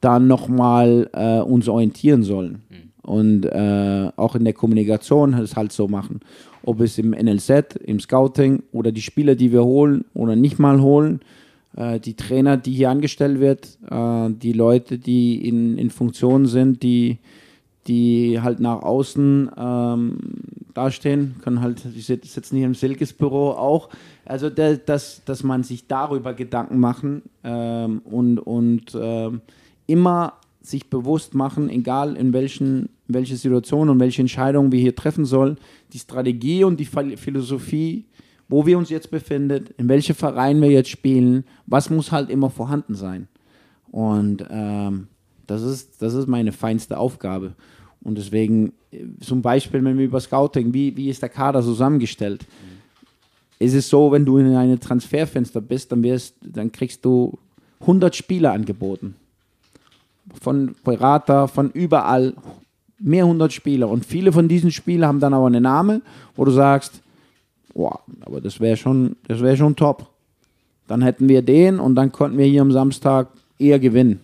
dann 0.00 0.26
nochmal 0.26 1.08
äh, 1.12 1.40
uns 1.40 1.68
orientieren 1.68 2.22
sollen. 2.22 2.62
Mhm. 2.68 3.10
Und 3.10 3.46
äh, 3.46 4.10
auch 4.16 4.36
in 4.36 4.44
der 4.44 4.52
Kommunikation 4.52 5.34
es 5.34 5.56
halt 5.56 5.72
so 5.72 5.88
machen. 5.88 6.20
Ob 6.62 6.80
es 6.80 6.98
im 6.98 7.10
NLZ, 7.10 7.76
im 7.84 7.98
Scouting 7.98 8.62
oder 8.72 8.92
die 8.92 9.02
Spieler, 9.02 9.34
die 9.34 9.50
wir 9.50 9.64
holen 9.64 10.04
oder 10.14 10.36
nicht 10.36 10.60
mal 10.60 10.80
holen, 10.80 11.20
äh, 11.76 11.98
die 11.98 12.14
Trainer, 12.14 12.56
die 12.56 12.72
hier 12.72 12.90
angestellt 12.90 13.40
wird, 13.40 13.78
äh, 13.90 14.30
die 14.30 14.52
Leute, 14.52 14.98
die 14.98 15.48
in, 15.48 15.78
in 15.78 15.90
Funktion 15.90 16.46
sind, 16.46 16.82
die 16.82 17.18
die 17.86 18.40
halt 18.40 18.60
nach 18.60 18.82
außen 18.82 19.50
ähm, 19.56 20.18
dastehen, 20.74 21.36
können 21.42 21.60
halt, 21.60 21.84
die 21.84 22.00
sitzen 22.00 22.56
hier 22.56 22.66
im 22.66 22.74
Silkes 22.74 23.12
Büro 23.12 23.50
auch. 23.50 23.88
Also 24.24 24.50
der, 24.50 24.76
dass, 24.76 25.24
dass 25.24 25.42
man 25.42 25.62
sich 25.64 25.86
darüber 25.86 26.34
Gedanken 26.34 26.78
machen 26.78 27.22
ähm, 27.44 28.00
und, 28.04 28.38
und 28.38 28.96
ähm, 28.98 29.40
immer 29.86 30.34
sich 30.60 30.88
bewusst 30.88 31.34
machen, 31.34 31.68
egal 31.68 32.16
in 32.16 32.32
welchen 32.32 32.88
welche 33.12 33.36
Situation 33.36 33.88
und 33.88 34.00
welche 34.00 34.22
Entscheidungen 34.22 34.72
wir 34.72 34.80
hier 34.80 34.94
treffen 34.94 35.24
sollen, 35.24 35.58
die 35.92 35.98
Strategie 35.98 36.64
und 36.64 36.78
die 36.78 36.86
Philosophie, 36.86 38.06
wo 38.48 38.66
wir 38.66 38.78
uns 38.78 38.90
jetzt 38.90 39.10
befinden, 39.10 39.66
in 39.76 39.88
welchem 39.88 40.14
Verein 40.14 40.60
wir 40.60 40.70
jetzt 40.70 40.90
spielen, 40.90 41.44
was 41.66 41.90
muss 41.90 42.12
halt 42.12 42.30
immer 42.30 42.50
vorhanden 42.50 42.94
sein. 42.94 43.28
Und 43.90 44.44
ähm, 44.50 45.08
das 45.46 45.62
ist, 45.62 46.00
das 46.00 46.14
ist 46.14 46.28
meine 46.28 46.52
feinste 46.52 46.98
Aufgabe. 46.98 47.54
Und 48.02 48.18
deswegen, 48.18 48.72
äh, 48.90 49.04
zum 49.20 49.42
Beispiel, 49.42 49.82
wenn 49.84 49.98
wir 49.98 50.04
über 50.04 50.20
Scouting, 50.20 50.72
wie, 50.74 50.96
wie 50.96 51.08
ist 51.08 51.22
der 51.22 51.28
Kader 51.28 51.62
zusammengestellt? 51.62 52.42
Mhm. 52.42 53.64
Ist 53.64 53.74
es 53.74 53.88
so, 53.88 54.10
wenn 54.10 54.24
du 54.24 54.38
in 54.38 54.54
einem 54.56 54.80
Transferfenster 54.80 55.60
bist, 55.60 55.92
dann, 55.92 56.02
wirst, 56.02 56.34
dann 56.40 56.72
kriegst 56.72 57.04
du 57.04 57.38
100 57.80 58.14
Spieler 58.14 58.52
angeboten. 58.52 59.14
Von 60.40 60.74
Berater, 60.84 61.48
von 61.48 61.70
überall, 61.70 62.34
mehr 62.98 63.24
100 63.24 63.52
Spieler. 63.52 63.88
Und 63.88 64.04
viele 64.04 64.32
von 64.32 64.48
diesen 64.48 64.70
Spielern 64.70 65.08
haben 65.08 65.20
dann 65.20 65.34
aber 65.34 65.46
einen 65.46 65.62
Namen, 65.62 66.02
wo 66.34 66.44
du 66.44 66.50
sagst, 66.50 67.02
boah, 67.74 68.00
aber 68.20 68.40
das 68.40 68.60
wäre 68.60 68.76
schon, 68.76 69.16
wär 69.28 69.56
schon 69.56 69.76
top. 69.76 70.08
Dann 70.88 71.02
hätten 71.02 71.28
wir 71.28 71.42
den 71.42 71.78
und 71.78 71.94
dann 71.94 72.12
konnten 72.12 72.38
wir 72.38 72.46
hier 72.46 72.62
am 72.62 72.72
Samstag 72.72 73.28
eher 73.58 73.78
gewinnen. 73.78 74.20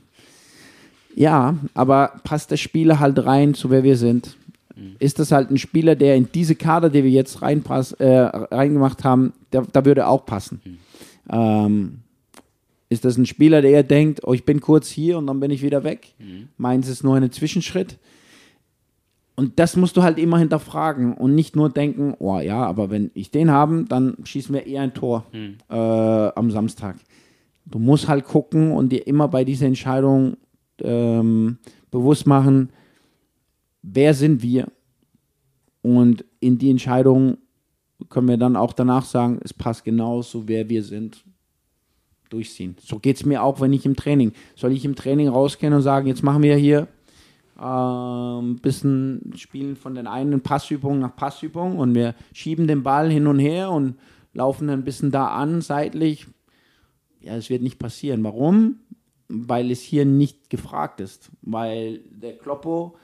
Ja, 1.19 1.57
aber 1.75 2.21
passt 2.23 2.53
der 2.53 2.57
Spieler 2.57 3.01
halt 3.01 3.27
rein, 3.27 3.53
zu 3.53 3.71
wer 3.71 3.83
wir 3.83 3.97
sind? 3.97 4.37
Mhm. 4.77 4.95
Ist 5.01 5.19
das 5.19 5.33
halt 5.33 5.51
ein 5.51 5.59
Spieler, 5.59 5.97
der 5.97 6.15
in 6.15 6.29
diese 6.33 6.55
Kader, 6.55 6.91
die 6.91 7.03
wir 7.03 7.11
jetzt 7.11 7.43
reinpass, 7.43 7.91
äh, 7.95 8.07
reingemacht 8.07 9.03
haben, 9.03 9.33
der, 9.53 9.63
da 9.73 9.85
würde 9.85 10.07
auch 10.07 10.25
passen? 10.25 10.61
Mhm. 10.65 10.79
Ähm, 11.29 11.99
ist 12.89 13.05
das 13.05 13.17
ein 13.17 13.27
Spieler, 13.27 13.63
der 13.63 13.83
denkt, 13.83 14.21
oh, 14.23 14.33
ich 14.33 14.45
bin 14.45 14.61
kurz 14.61 14.89
hier 14.91 15.19
und 15.19 15.27
dann 15.27 15.41
bin 15.41 15.51
ich 15.51 15.61
wieder 15.61 15.83
weg? 15.83 16.15
Mhm. 16.21 16.51
Meins 16.57 16.89
ist 16.89 17.03
nur 17.03 17.17
ein 17.17 17.33
Zwischenschritt? 17.33 17.99
Und 19.35 19.59
das 19.59 19.75
musst 19.75 19.97
du 19.97 20.05
halt 20.05 20.19
immer 20.19 20.39
hinterfragen 20.39 21.15
und 21.15 21.35
nicht 21.35 21.57
nur 21.57 21.69
denken, 21.69 22.15
oh 22.21 22.39
ja, 22.39 22.65
aber 22.65 22.91
wenn 22.91 23.11
ich 23.15 23.33
den 23.33 23.51
habe, 23.51 23.87
dann 23.89 24.19
schießen 24.23 24.55
wir 24.55 24.69
eher 24.69 24.83
ein 24.83 24.95
Tor 24.95 25.27
mhm. 25.33 25.57
äh, 25.69 25.75
am 25.75 26.53
Samstag. 26.53 26.95
Du 27.67 27.81
musst 27.81 28.07
halt 28.07 28.25
gucken 28.25 28.71
und 28.71 28.91
dir 28.91 29.05
immer 29.09 29.27
bei 29.27 29.43
dieser 29.43 29.67
Entscheidung 29.67 30.37
ähm, 30.83 31.59
bewusst 31.91 32.27
machen, 32.27 32.71
wer 33.83 34.15
sind 34.15 34.43
wir? 34.43 34.69
Und 35.83 36.25
in 36.41 36.59
die 36.59 36.71
Entscheidung 36.71 37.39
können 38.09 38.29
wir 38.29 38.37
dann 38.37 38.57
auch 38.57 38.73
danach 38.73 39.05
sagen, 39.05 39.41
es 39.43 39.53
passt 39.53 39.85
genauso, 39.85 40.47
wer 40.47 40.69
wir 40.69 40.83
sind, 40.83 41.25
durchziehen. 42.31 42.77
So 42.81 42.99
geht 42.99 43.17
es 43.17 43.25
mir 43.25 43.43
auch, 43.43 43.61
wenn 43.61 43.73
ich 43.73 43.87
im 43.87 43.97
Training, 43.97 44.33
soll 44.55 44.73
ich 44.73 44.85
im 44.85 44.95
Training 44.95 45.29
rausgehen 45.29 45.73
und 45.73 45.83
sagen, 45.83 46.07
jetzt 46.07 46.23
machen 46.23 46.43
wir 46.43 46.57
hier 46.57 46.89
ein 47.57 48.45
ähm, 48.45 48.57
bisschen 48.57 49.33
spielen 49.37 49.75
von 49.75 49.97
den 49.97 50.07
einen 50.07 50.41
Passübung 50.41 51.01
nach 51.01 51.17
Passübung 51.17 51.79
und 51.79 51.95
wir 51.95 52.15
schieben 52.33 52.69
den 52.69 52.85
Ball 52.85 53.11
hin 53.11 53.27
und 53.27 53.41
her 53.41 53.73
und 53.73 53.97
laufen 54.33 54.71
ein 54.71 54.85
bisschen 54.85 55.11
da 55.11 55.29
an, 55.29 55.61
seitlich. 55.61 56.29
Ja, 57.21 57.35
es 57.35 57.51
wird 57.51 57.63
nicht 57.63 57.81
passieren. 57.81 58.23
Warum? 58.23 58.77
Weil 59.29 59.71
es 59.71 59.81
hier 59.81 60.05
nicht 60.05 60.51
gefragt 60.51 61.01
ist. 61.01 61.31
Weil 61.43 62.01
der 62.11 62.37
Kloppo, 62.37 62.97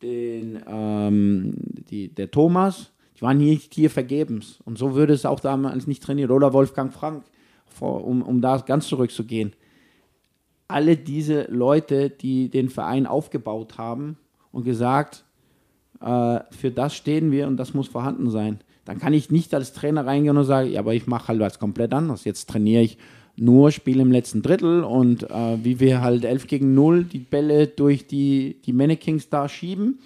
den, 0.00 0.62
ähm, 0.66 1.54
die, 1.90 2.08
der 2.08 2.30
Thomas, 2.30 2.92
die 3.16 3.22
waren 3.22 3.38
nicht 3.38 3.74
hier 3.74 3.90
vergebens. 3.90 4.60
Und 4.64 4.78
so 4.78 4.94
würde 4.94 5.12
es 5.12 5.26
auch 5.26 5.40
damals 5.40 5.86
nicht 5.86 6.02
trainiert. 6.02 6.30
Oder 6.30 6.52
Wolfgang 6.52 6.92
Frank, 6.92 7.24
um, 7.80 8.22
um 8.22 8.40
da 8.40 8.58
ganz 8.58 8.86
zurückzugehen. 8.86 9.52
Alle 10.68 10.96
diese 10.96 11.42
Leute, 11.50 12.10
die 12.10 12.48
den 12.48 12.70
Verein 12.70 13.06
aufgebaut 13.06 13.76
haben 13.76 14.16
und 14.52 14.64
gesagt, 14.64 15.24
äh, 16.00 16.40
für 16.50 16.70
das 16.70 16.94
stehen 16.94 17.30
wir 17.30 17.46
und 17.46 17.56
das 17.56 17.74
muss 17.74 17.88
vorhanden 17.88 18.30
sein. 18.30 18.60
Dann 18.84 18.98
kann 18.98 19.12
ich 19.12 19.30
nicht 19.30 19.54
als 19.54 19.72
Trainer 19.72 20.06
reingehen 20.06 20.36
und 20.36 20.44
sagen, 20.44 20.70
ja, 20.70 20.80
aber 20.80 20.94
ich 20.94 21.06
mache 21.06 21.28
halt 21.28 21.40
was 21.40 21.58
komplett 21.58 21.92
anderes. 21.92 22.24
Jetzt 22.24 22.48
trainiere 22.48 22.82
ich 22.82 22.98
nur 23.36 23.70
Spiel 23.70 24.00
im 24.00 24.12
letzten 24.12 24.42
Drittel 24.42 24.84
und 24.84 25.30
äh, 25.30 25.64
wie 25.64 25.80
wir 25.80 26.02
halt 26.02 26.24
11 26.24 26.46
gegen 26.46 26.74
0 26.74 27.04
die 27.04 27.18
Bälle 27.18 27.66
durch 27.66 28.06
die, 28.06 28.60
die 28.64 28.72
Mannequins 28.72 29.28
da 29.30 29.48
schieben 29.48 30.00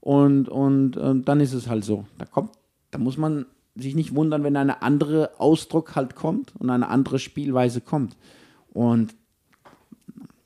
und, 0.00 0.48
und, 0.48 0.96
und 0.96 1.28
dann 1.28 1.40
ist 1.40 1.52
es 1.52 1.68
halt 1.68 1.84
so. 1.84 2.06
Da 2.18 2.24
kommt, 2.24 2.50
da 2.90 2.98
muss 2.98 3.16
man 3.16 3.46
sich 3.74 3.94
nicht 3.94 4.14
wundern, 4.14 4.44
wenn 4.44 4.56
eine 4.56 4.82
andere 4.82 5.30
Ausdruck 5.38 5.96
halt 5.96 6.14
kommt 6.14 6.54
und 6.58 6.70
eine 6.70 6.88
andere 6.88 7.18
Spielweise 7.18 7.80
kommt. 7.80 8.16
Und 8.72 9.14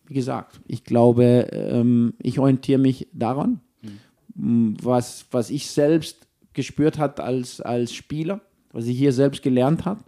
wie 0.07 0.15
gesagt, 0.15 0.61
ich 0.67 0.85
glaube, 0.85 1.49
ähm, 1.53 2.15
ich 2.23 2.39
orientiere 2.39 2.79
mich 2.79 3.09
daran, 3.13 3.61
mhm. 4.35 4.77
was, 4.83 5.27
was 5.31 5.51
ich 5.51 5.71
selbst 5.71 6.27
gespürt 6.53 6.99
hat 6.99 7.21
als, 7.21 7.61
als 7.61 7.93
Spieler, 7.93 8.41
was 8.73 8.87
ich 8.87 8.97
hier 8.97 9.13
selbst 9.13 9.43
gelernt 9.43 9.85
habe, 9.85 10.05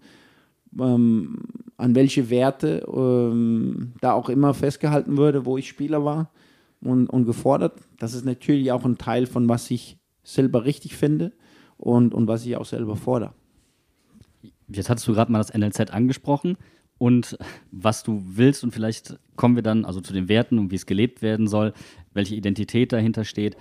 ähm, 0.81 1.39
an 1.77 1.95
welche 1.95 2.31
Werte 2.31 2.87
ähm, 2.93 3.93
da 4.01 4.13
auch 4.13 4.29
immer 4.29 4.55
festgehalten 4.55 5.17
wurde, 5.17 5.45
wo 5.45 5.57
ich 5.59 5.69
Spieler 5.69 6.05
war 6.05 6.31
und, 6.81 7.09
und 7.09 7.25
gefordert. 7.25 7.81
Das 7.99 8.15
ist 8.15 8.25
natürlich 8.25 8.73
auch 8.73 8.85
ein 8.85 8.99
Teil 8.99 9.27
von, 9.27 9.49
was 9.49 9.71
ich 9.71 9.99
selber 10.23 10.65
richtig 10.65 10.97
finde 10.97 11.33
und, 11.77 12.15
und 12.15 12.27
was 12.29 12.45
ich 12.45 12.57
auch 12.57 12.65
selber 12.67 12.97
fordere. 12.97 13.33
Jetzt 14.69 14.91
hattest 14.91 15.09
du 15.09 15.15
gerade 15.15 15.33
mal 15.33 15.39
das 15.39 15.55
NLZ 15.55 15.93
angesprochen 15.93 16.57
und 16.99 17.39
was 17.71 18.03
du 18.03 18.23
willst 18.27 18.65
und 18.65 18.73
vielleicht 18.73 19.19
kommen 19.37 19.55
wir 19.55 19.63
dann 19.63 19.85
also 19.85 20.01
zu 20.01 20.13
den 20.13 20.29
Werten 20.29 20.59
und 20.59 20.71
wie 20.71 20.77
es 20.77 20.85
gelebt 20.85 21.23
werden 21.23 21.47
soll, 21.47 21.73
welche 22.13 22.35
Identität 22.35 22.93
dahinter 22.93 23.25
steht. 23.25 23.57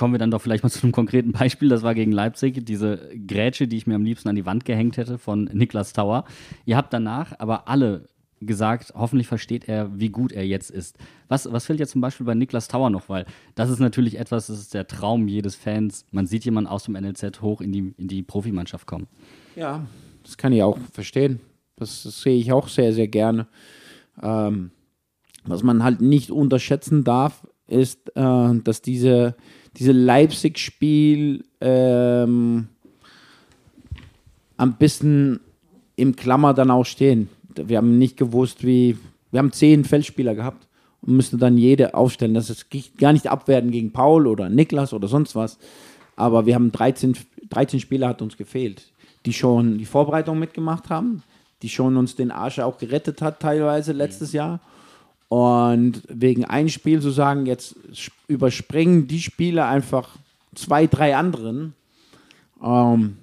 Kommen 0.00 0.14
wir 0.14 0.18
dann 0.18 0.30
doch 0.30 0.40
vielleicht 0.40 0.62
mal 0.62 0.70
zu 0.70 0.82
einem 0.82 0.92
konkreten 0.92 1.32
Beispiel. 1.32 1.68
Das 1.68 1.82
war 1.82 1.94
gegen 1.94 2.10
Leipzig, 2.10 2.64
diese 2.64 3.10
Grätsche, 3.26 3.68
die 3.68 3.76
ich 3.76 3.86
mir 3.86 3.96
am 3.96 4.02
liebsten 4.02 4.30
an 4.30 4.34
die 4.34 4.46
Wand 4.46 4.64
gehängt 4.64 4.96
hätte 4.96 5.18
von 5.18 5.44
Niklas 5.52 5.92
Tauer. 5.92 6.24
Ihr 6.64 6.78
habt 6.78 6.94
danach 6.94 7.34
aber 7.38 7.68
alle 7.68 8.08
gesagt, 8.40 8.94
hoffentlich 8.96 9.26
versteht 9.26 9.68
er, 9.68 10.00
wie 10.00 10.08
gut 10.08 10.32
er 10.32 10.46
jetzt 10.46 10.70
ist. 10.70 10.96
Was, 11.28 11.52
was 11.52 11.66
fehlt 11.66 11.80
jetzt 11.80 11.90
zum 11.90 12.00
Beispiel 12.00 12.24
bei 12.24 12.34
Niklas 12.34 12.68
Tauer 12.68 12.88
noch? 12.88 13.10
Weil 13.10 13.26
das 13.56 13.68
ist 13.68 13.78
natürlich 13.78 14.18
etwas, 14.18 14.46
das 14.46 14.58
ist 14.58 14.72
der 14.72 14.86
Traum 14.86 15.28
jedes 15.28 15.54
Fans. 15.54 16.06
Man 16.12 16.26
sieht 16.26 16.46
jemanden 16.46 16.70
aus 16.70 16.84
dem 16.84 16.94
NLZ 16.94 17.42
hoch 17.42 17.60
in 17.60 17.70
die, 17.70 17.92
in 17.98 18.08
die 18.08 18.22
Profimannschaft 18.22 18.86
kommen. 18.86 19.06
Ja, 19.54 19.84
das 20.22 20.38
kann 20.38 20.54
ich 20.54 20.62
auch 20.62 20.78
verstehen. 20.94 21.40
Das, 21.76 22.04
das 22.04 22.22
sehe 22.22 22.38
ich 22.38 22.52
auch 22.52 22.68
sehr, 22.68 22.94
sehr 22.94 23.08
gerne. 23.08 23.48
Ähm, 24.22 24.70
was 25.44 25.62
man 25.62 25.84
halt 25.84 26.00
nicht 26.00 26.30
unterschätzen 26.30 27.04
darf, 27.04 27.46
ist, 27.66 28.16
äh, 28.16 28.54
dass 28.64 28.80
diese, 28.80 29.36
diese 29.76 29.92
Leipzig-Spiel 29.92 31.44
ähm, 31.60 32.68
ein 34.56 34.74
bisschen 34.74 35.40
im 35.96 36.16
Klammer 36.16 36.54
dann 36.54 36.70
auch 36.70 36.86
stehen 36.86 37.28
wir 37.56 37.78
haben 37.78 37.98
nicht 37.98 38.16
gewusst, 38.16 38.64
wie. 38.64 38.96
Wir 39.30 39.38
haben 39.38 39.52
zehn 39.52 39.84
Feldspieler 39.84 40.34
gehabt 40.34 40.66
und 41.02 41.14
müssten 41.14 41.38
dann 41.38 41.56
jede 41.56 41.94
aufstellen. 41.94 42.34
Das 42.34 42.50
ist 42.50 42.66
gar 42.98 43.12
nicht 43.12 43.28
abwerten 43.28 43.70
gegen 43.70 43.92
Paul 43.92 44.26
oder 44.26 44.48
Niklas 44.48 44.92
oder 44.92 45.06
sonst 45.06 45.36
was. 45.36 45.56
Aber 46.16 46.46
wir 46.46 46.56
haben 46.56 46.72
13, 46.72 47.16
13 47.48 47.78
Spieler 47.78 48.08
hat 48.08 48.22
uns 48.22 48.36
gefehlt, 48.36 48.90
die 49.26 49.32
schon 49.32 49.78
die 49.78 49.84
Vorbereitung 49.84 50.40
mitgemacht 50.40 50.90
haben, 50.90 51.22
die 51.62 51.68
schon 51.68 51.96
uns 51.96 52.16
den 52.16 52.32
Arsch 52.32 52.58
auch 52.58 52.76
gerettet 52.76 53.22
hat, 53.22 53.38
teilweise 53.38 53.92
letztes 53.92 54.32
Jahr. 54.32 54.58
Und 55.30 56.02
wegen 56.08 56.44
ein 56.44 56.68
Spiel 56.68 57.00
zu 57.00 57.10
sagen, 57.10 57.46
jetzt 57.46 57.76
überspringen 58.26 59.06
die 59.06 59.20
Spieler 59.20 59.68
einfach 59.68 60.16
zwei, 60.56 60.88
drei 60.88 61.14
anderen, 61.14 61.74
ähm, 62.60 63.16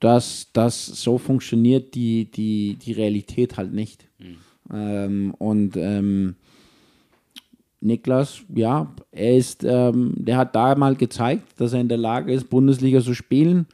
dass 0.00 0.48
das 0.54 0.86
so 0.86 1.18
funktioniert 1.18 1.94
die, 1.94 2.30
die, 2.30 2.76
die 2.76 2.92
Realität 2.92 3.58
halt 3.58 3.74
nicht. 3.74 4.08
Mhm. 4.18 4.36
Ähm, 4.72 5.34
und 5.36 5.76
ähm, 5.76 6.36
Niklas, 7.82 8.40
ja, 8.54 8.90
er 9.10 9.36
ist, 9.36 9.64
ähm, 9.64 10.14
der 10.16 10.38
hat 10.38 10.56
da 10.56 10.74
mal 10.76 10.96
gezeigt, 10.96 11.60
dass 11.60 11.74
er 11.74 11.82
in 11.82 11.88
der 11.88 11.98
Lage 11.98 12.32
ist, 12.32 12.48
Bundesliga 12.48 13.02
zu 13.02 13.12
spielen. 13.12 13.66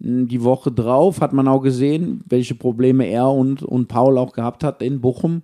Die 0.00 0.42
Woche 0.42 0.72
drauf 0.72 1.20
hat 1.20 1.32
man 1.32 1.46
auch 1.46 1.60
gesehen, 1.60 2.24
welche 2.28 2.56
Probleme 2.56 3.06
er 3.06 3.30
und, 3.30 3.62
und 3.62 3.86
Paul 3.86 4.18
auch 4.18 4.32
gehabt 4.32 4.64
hat 4.64 4.82
in 4.82 5.00
Bochum, 5.00 5.42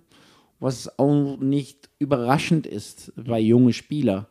was 0.59 0.99
auch 0.99 1.37
nicht 1.37 1.89
überraschend 1.99 2.67
ist 2.67 3.13
bei 3.15 3.39
jungen 3.39 3.73
Spielern. 3.73 4.25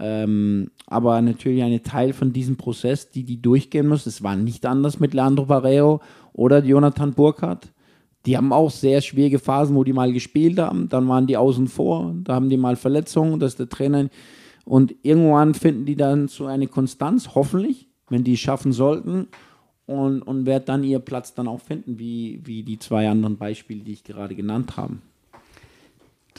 Ähm, 0.00 0.70
aber 0.86 1.20
natürlich 1.20 1.62
ein 1.62 1.82
Teil 1.82 2.12
von 2.12 2.32
diesem 2.32 2.56
Prozess, 2.56 3.10
die 3.10 3.24
die 3.24 3.42
durchgehen 3.42 3.88
müssen. 3.88 4.08
Es 4.08 4.22
war 4.22 4.36
nicht 4.36 4.64
anders 4.64 5.00
mit 5.00 5.14
Leandro 5.14 5.46
Barrero 5.46 6.00
oder 6.32 6.64
Jonathan 6.64 7.14
Burkhardt. 7.14 7.72
Die 8.26 8.36
haben 8.36 8.52
auch 8.52 8.70
sehr 8.70 9.00
schwierige 9.00 9.38
Phasen, 9.38 9.74
wo 9.74 9.84
die 9.84 9.92
mal 9.92 10.12
gespielt 10.12 10.58
haben. 10.58 10.88
Dann 10.88 11.08
waren 11.08 11.26
die 11.26 11.36
außen 11.36 11.66
vor, 11.66 12.14
da 12.22 12.34
haben 12.34 12.50
die 12.50 12.56
mal 12.56 12.76
Verletzungen, 12.76 13.40
dass 13.40 13.56
der 13.56 13.68
Trainer. 13.68 14.08
Und 14.64 14.94
irgendwann 15.02 15.54
finden 15.54 15.86
die 15.86 15.96
dann 15.96 16.28
so 16.28 16.46
eine 16.46 16.66
Konstanz, 16.66 17.34
hoffentlich, 17.34 17.88
wenn 18.08 18.24
die 18.24 18.34
es 18.34 18.40
schaffen 18.40 18.72
sollten. 18.72 19.28
Und, 19.86 20.20
und 20.20 20.44
werden 20.44 20.64
dann 20.66 20.84
ihren 20.84 21.04
Platz 21.04 21.32
dann 21.32 21.48
auch 21.48 21.62
finden, 21.62 21.98
wie, 21.98 22.42
wie 22.44 22.62
die 22.62 22.78
zwei 22.78 23.08
anderen 23.08 23.38
Beispiele, 23.38 23.80
die 23.80 23.92
ich 23.92 24.04
gerade 24.04 24.34
genannt 24.34 24.76
habe. 24.76 24.98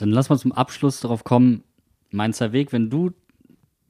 Dann 0.00 0.10
lass 0.12 0.30
mal 0.30 0.38
zum 0.38 0.52
Abschluss 0.52 1.00
darauf 1.00 1.24
kommen, 1.24 1.62
Mainzer 2.10 2.52
Weg, 2.52 2.72
wenn 2.72 2.88
du 2.88 3.12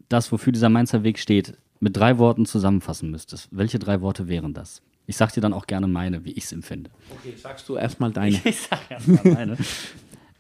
das, 0.09 0.33
wofür 0.33 0.53
dieser 0.53 0.69
Mainzer 0.69 1.05
Weg 1.05 1.21
steht, 1.21 1.57
mit 1.79 1.97
drei 1.97 2.19
Worten 2.19 2.47
zusammenfassen 2.47 3.13
müsstest, 3.13 3.49
welche 3.53 3.79
drei 3.79 4.01
Worte 4.01 4.27
wären 4.27 4.53
das? 4.53 4.83
Ich 5.07 5.17
sag 5.17 5.33
dir 5.33 5.41
dann 5.41 5.53
auch 5.53 5.67
gerne 5.67 5.87
meine, 5.87 6.25
wie 6.25 6.33
ich 6.33 6.45
es 6.45 6.53
empfinde. 6.53 6.91
Okay, 7.11 7.35
sagst 7.37 7.69
du 7.69 7.77
erstmal 7.77 8.11
deine. 8.11 8.41
Ich 8.45 8.61
sag 8.61 8.91
erstmal 8.91 9.35
meine. 9.35 9.57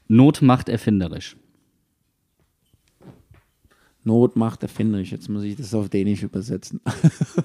Not 0.08 0.42
macht 0.42 0.68
erfinderisch. 0.68 1.36
Not 4.02 4.34
macht 4.34 4.64
erfinderisch. 4.64 5.12
Jetzt 5.12 5.28
muss 5.28 5.44
ich 5.44 5.56
das 5.56 5.72
auf 5.72 5.88
Dänisch 5.88 6.24
übersetzen. 6.24 6.80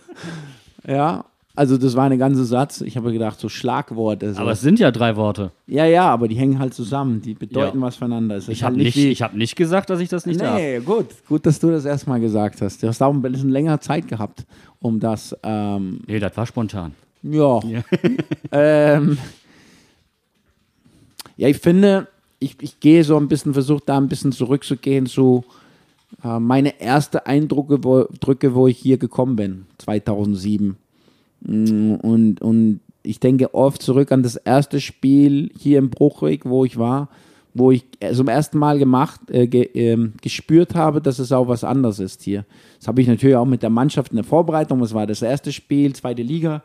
ja, 0.88 1.26
also 1.56 1.78
das 1.78 1.96
war 1.96 2.10
ein 2.10 2.20
ganzer 2.20 2.44
Satz. 2.44 2.82
Ich 2.82 2.98
habe 2.98 3.14
gedacht, 3.14 3.40
so 3.40 3.48
Schlagworte. 3.48 4.34
So. 4.34 4.42
Aber 4.42 4.52
es 4.52 4.62
sind 4.62 4.80
ja 4.80 4.92
drei 4.92 5.16
Worte. 5.16 5.52
Ja, 5.68 5.86
ja, 5.86 6.10
aber 6.10 6.28
die 6.28 6.36
hängen 6.36 6.60
halt 6.60 6.74
zusammen. 6.74 7.22
Die 7.22 7.34
bedeuten 7.34 7.80
ja. 7.80 7.86
was 7.86 7.96
voneinander. 7.96 8.38
ich 8.38 8.64
habe 8.64 8.76
halt 8.76 8.96
nicht, 8.96 9.22
hab 9.22 9.34
nicht 9.34 9.56
gesagt, 9.56 9.90
dass 9.90 10.02
ich 10.02 10.10
das 10.10 10.26
nicht 10.26 10.40
nee, 10.40 10.46
darf. 10.46 10.58
Nee, 10.58 10.80
gut. 10.80 11.08
Gut, 11.28 11.46
dass 11.46 11.60
du 11.60 11.72
das 11.72 11.86
erstmal 11.86 12.20
gesagt 12.20 12.62
hast. 12.62 12.84
Du 12.84 12.88
hast 12.88 13.02
auch 13.02 13.14
ein 13.14 13.22
bisschen 13.22 13.50
länger 13.50 13.80
Zeit 13.80 14.08
gehabt, 14.08 14.46
um 14.80 15.00
das... 15.00 15.36
Ähm, 15.44 16.02
nee, 16.08 16.20
das 16.20 16.36
war 16.36 16.46
spontan. 16.46 16.94
Ja. 17.24 17.60
Ja, 17.66 17.82
ähm, 18.52 19.18
ja 21.38 21.48
ich 21.48 21.58
finde, 21.58 22.08
ich, 22.40 22.58
ich 22.62 22.80
gehe 22.80 23.04
so 23.04 23.18
ein 23.18 23.28
bisschen, 23.28 23.54
versuche 23.54 23.84
da 23.86 23.98
ein 23.98 24.10
bisschen 24.10 24.32
zurückzugehen 24.32 25.06
zu 25.06 25.46
äh, 26.24 26.40
meine 26.40 26.80
erste 26.82 27.26
Eindrücke, 27.26 27.84
wo, 27.84 28.06
Drücke, 28.20 28.54
wo 28.54 28.68
ich 28.68 28.78
hier 28.78 28.98
gekommen 28.98 29.36
bin, 29.36 29.66
2007 29.80 30.68
Mm, 30.68 30.85
und, 31.42 32.42
und 32.42 32.80
ich 33.04 33.20
denke 33.20 33.54
oft 33.54 33.82
zurück 33.82 34.12
an 34.12 34.24
das 34.24 34.36
erste 34.36 34.82
Spiel 34.82 35.52
hier 35.58 35.80
im 35.80 35.90
Bruchweg, 35.90 36.46
wo 36.46 36.66
ich 36.66 36.78
war, 36.78 37.10
wo 37.54 37.72
ich 37.72 37.86
zum 38.14 38.28
ersten 38.28 38.58
Mal 38.58 38.80
gemacht, 38.80 39.22
äh, 39.30 39.48
ge, 39.48 39.64
äh, 39.74 40.10
gespürt 40.22 40.76
habe, 40.76 41.02
dass 41.02 41.20
es 41.20 41.32
auch 41.32 41.48
was 41.48 41.64
anderes 41.64 42.00
ist 42.00 42.24
hier. 42.24 42.46
Das 42.80 42.88
habe 42.88 43.02
ich 43.02 43.08
natürlich 43.08 43.36
auch 43.36 43.46
mit 43.46 43.64
der 43.64 43.70
Mannschaft 43.70 44.12
in 44.12 44.18
der 44.18 44.26
Vorbereitung. 44.26 44.82
Es 44.82 44.94
war 44.94 45.08
das 45.08 45.22
erste 45.22 45.52
Spiel, 45.52 45.94
zweite 45.94 46.22
Liga. 46.22 46.64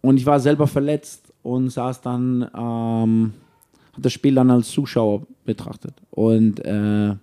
Und 0.00 0.16
ich 0.16 0.26
war 0.26 0.40
selber 0.40 0.66
verletzt 0.66 1.32
und 1.42 1.70
saß 1.70 2.00
dann, 2.00 2.42
ähm, 2.54 3.32
habe 3.92 4.02
das 4.02 4.12
Spiel 4.12 4.34
dann 4.34 4.50
als 4.50 4.68
Zuschauer 4.68 5.22
betrachtet. 5.44 5.94
Und 6.10 6.64
äh, 6.64 7.14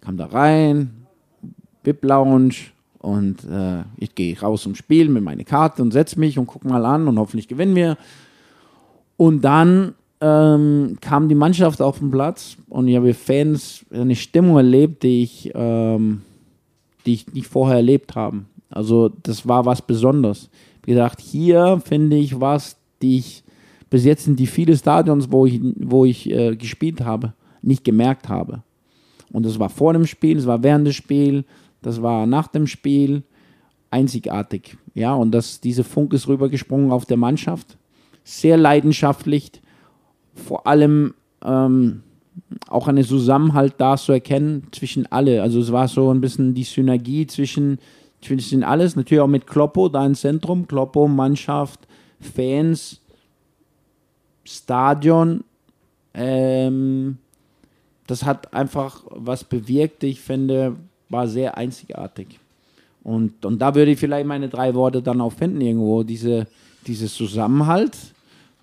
kam 0.00 0.16
da 0.16 0.26
rein, 0.26 1.06
VIP 1.84 2.04
Lounge, 2.04 2.54
und 3.00 3.44
äh, 3.44 3.82
ich 3.96 4.14
gehe 4.14 4.38
raus 4.38 4.62
zum 4.62 4.74
Spiel 4.74 5.08
mit 5.08 5.24
meiner 5.24 5.44
Karte 5.44 5.82
und 5.82 5.90
setze 5.90 6.20
mich 6.20 6.38
und 6.38 6.46
gucke 6.46 6.68
mal 6.68 6.84
an 6.84 7.08
und 7.08 7.18
hoffentlich 7.18 7.48
gewinnen 7.48 7.74
wir. 7.74 7.96
Und 9.16 9.42
dann 9.42 9.94
ähm, 10.20 10.98
kam 11.00 11.28
die 11.28 11.34
Mannschaft 11.34 11.80
auf 11.80 11.98
den 11.98 12.10
Platz 12.10 12.58
und 12.68 12.88
ich 12.88 12.96
habe 12.96 13.14
Fans 13.14 13.86
eine 13.90 14.14
Stimmung 14.16 14.56
erlebt, 14.56 15.02
die 15.02 15.22
ich, 15.22 15.50
ähm, 15.54 16.20
die 17.06 17.14
ich 17.14 17.32
nicht 17.32 17.46
vorher 17.46 17.76
erlebt 17.76 18.14
habe. 18.14 18.44
Also 18.68 19.10
das 19.22 19.48
war 19.48 19.64
was 19.64 19.80
Besonderes. 19.80 20.50
Wie 20.84 20.92
gesagt, 20.92 21.20
hier 21.20 21.80
finde 21.84 22.16
ich 22.16 22.38
was, 22.38 22.76
die 23.00 23.18
ich 23.18 23.42
bis 23.88 24.04
jetzt 24.04 24.28
in 24.28 24.36
die 24.36 24.46
viele 24.46 24.76
Stadions, 24.76 25.32
wo 25.32 25.46
ich, 25.46 25.58
wo 25.78 26.04
ich 26.04 26.30
äh, 26.30 26.54
gespielt 26.54 27.00
habe, 27.00 27.32
nicht 27.62 27.82
gemerkt 27.82 28.28
habe. 28.28 28.62
Und 29.32 29.46
das 29.46 29.58
war 29.58 29.70
vor 29.70 29.94
dem 29.94 30.06
Spiel, 30.06 30.36
es 30.36 30.46
war 30.46 30.62
während 30.62 30.86
des 30.86 30.96
Spiels, 30.96 31.44
das 31.82 32.02
war 32.02 32.26
nach 32.26 32.48
dem 32.48 32.66
Spiel 32.66 33.22
einzigartig. 33.90 34.76
Ja, 34.94 35.14
und 35.14 35.32
das, 35.32 35.60
diese 35.60 35.84
Funk 35.84 36.12
ist 36.12 36.28
rübergesprungen 36.28 36.92
auf 36.92 37.06
der 37.06 37.16
Mannschaft. 37.16 37.76
Sehr 38.24 38.56
leidenschaftlich, 38.56 39.50
vor 40.34 40.66
allem 40.66 41.14
ähm, 41.44 42.02
auch 42.68 42.88
eine 42.88 43.04
Zusammenhalt 43.04 43.74
da 43.78 43.96
zu 43.96 44.12
erkennen 44.12 44.66
zwischen 44.72 45.10
alle. 45.10 45.42
Also 45.42 45.60
es 45.60 45.72
war 45.72 45.88
so 45.88 46.12
ein 46.12 46.20
bisschen 46.20 46.54
die 46.54 46.64
Synergie 46.64 47.26
zwischen, 47.26 47.78
zwischen 48.20 48.62
alles, 48.62 48.96
natürlich 48.96 49.22
auch 49.22 49.28
mit 49.28 49.46
Kloppo 49.46 49.88
da 49.88 50.04
im 50.06 50.14
Zentrum, 50.14 50.68
Kloppo, 50.68 51.08
Mannschaft, 51.08 51.80
Fans, 52.20 53.00
Stadion. 54.44 55.44
Ähm, 56.14 57.18
das 58.06 58.24
hat 58.24 58.52
einfach 58.52 59.04
was 59.10 59.44
bewirkt, 59.44 60.02
ich 60.04 60.20
finde, 60.20 60.76
war 61.10 61.28
sehr 61.28 61.58
einzigartig. 61.58 62.38
Und, 63.02 63.44
und 63.44 63.58
da 63.60 63.74
würde 63.74 63.90
ich 63.90 63.98
vielleicht 63.98 64.26
meine 64.26 64.48
drei 64.48 64.74
Worte 64.74 65.02
dann 65.02 65.20
auch 65.20 65.32
finden 65.32 65.60
irgendwo. 65.60 66.02
Diese, 66.02 66.46
dieses 66.86 67.14
Zusammenhalt 67.14 67.96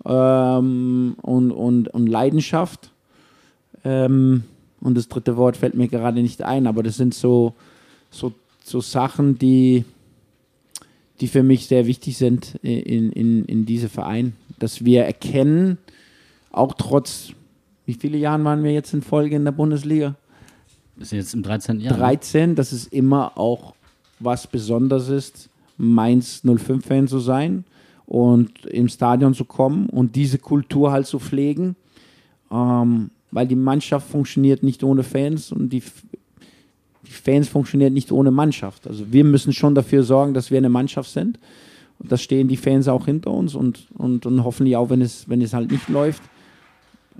ähm, 0.05 1.15
und, 1.21 1.51
und, 1.51 1.87
und 1.89 2.07
Leidenschaft. 2.07 2.91
Ähm, 3.83 4.43
und 4.81 4.95
das 4.95 5.07
dritte 5.07 5.37
Wort 5.37 5.57
fällt 5.57 5.75
mir 5.75 5.87
gerade 5.87 6.21
nicht 6.21 6.41
ein, 6.43 6.67
aber 6.67 6.83
das 6.83 6.97
sind 6.97 7.13
so, 7.13 7.53
so, 8.11 8.31
so 8.63 8.79
Sachen, 8.79 9.39
die, 9.39 9.85
die 11.19 11.27
für 11.27 11.43
mich 11.43 11.67
sehr 11.67 11.87
wichtig 11.87 12.17
sind 12.17 12.55
in, 12.61 13.11
in, 13.11 13.45
in 13.45 13.65
diesem 13.65 13.89
Verein. 13.89 14.33
Dass 14.59 14.85
wir 14.85 15.03
erkennen, 15.03 15.77
auch 16.51 16.73
trotz, 16.73 17.31
wie 17.85 17.93
viele 17.93 18.17
Jahren 18.17 18.43
waren 18.43 18.63
wir 18.63 18.71
jetzt 18.71 18.93
in 18.93 19.01
Folge 19.01 19.35
in 19.35 19.45
der 19.45 19.51
Bundesliga? 19.51 20.15
Ist 20.99 21.11
jetzt 21.11 21.33
im 21.33 21.43
13. 21.43 21.79
Jahr. 21.79 21.95
13, 21.95 22.55
dass 22.55 22.71
es 22.71 22.87
immer 22.87 23.37
auch 23.37 23.75
was 24.19 24.47
Besonderes 24.47 25.09
ist, 25.09 25.49
Mainz 25.77 26.41
05-Fan 26.43 27.07
zu 27.07 27.19
sein 27.19 27.65
und 28.07 28.65
im 28.65 28.87
Stadion 28.87 29.33
zu 29.33 29.45
kommen 29.45 29.89
und 29.89 30.15
diese 30.15 30.39
Kultur 30.39 30.91
halt 30.91 31.05
zu 31.05 31.19
pflegen, 31.19 31.75
ähm, 32.51 33.11
weil 33.31 33.47
die 33.47 33.55
Mannschaft 33.55 34.09
funktioniert 34.09 34.63
nicht 34.63 34.83
ohne 34.83 35.03
Fans 35.03 35.51
und 35.51 35.69
die, 35.69 35.83
die 37.05 37.11
Fans 37.11 37.47
funktionieren 37.47 37.93
nicht 37.93 38.11
ohne 38.11 38.31
Mannschaft. 38.31 38.87
Also 38.87 39.11
wir 39.11 39.23
müssen 39.23 39.53
schon 39.53 39.75
dafür 39.75 40.03
sorgen, 40.03 40.33
dass 40.33 40.49
wir 40.49 40.57
eine 40.57 40.69
Mannschaft 40.69 41.11
sind. 41.11 41.37
Und 41.99 42.11
das 42.11 42.21
stehen 42.21 42.47
die 42.47 42.57
Fans 42.57 42.87
auch 42.87 43.05
hinter 43.05 43.31
uns 43.31 43.55
und, 43.55 43.87
und, 43.95 44.25
und 44.25 44.43
hoffentlich 44.43 44.75
auch, 44.75 44.89
wenn 44.89 45.01
es, 45.01 45.27
wenn 45.29 45.41
es 45.41 45.53
halt 45.53 45.71
nicht 45.71 45.89
läuft. 45.89 46.21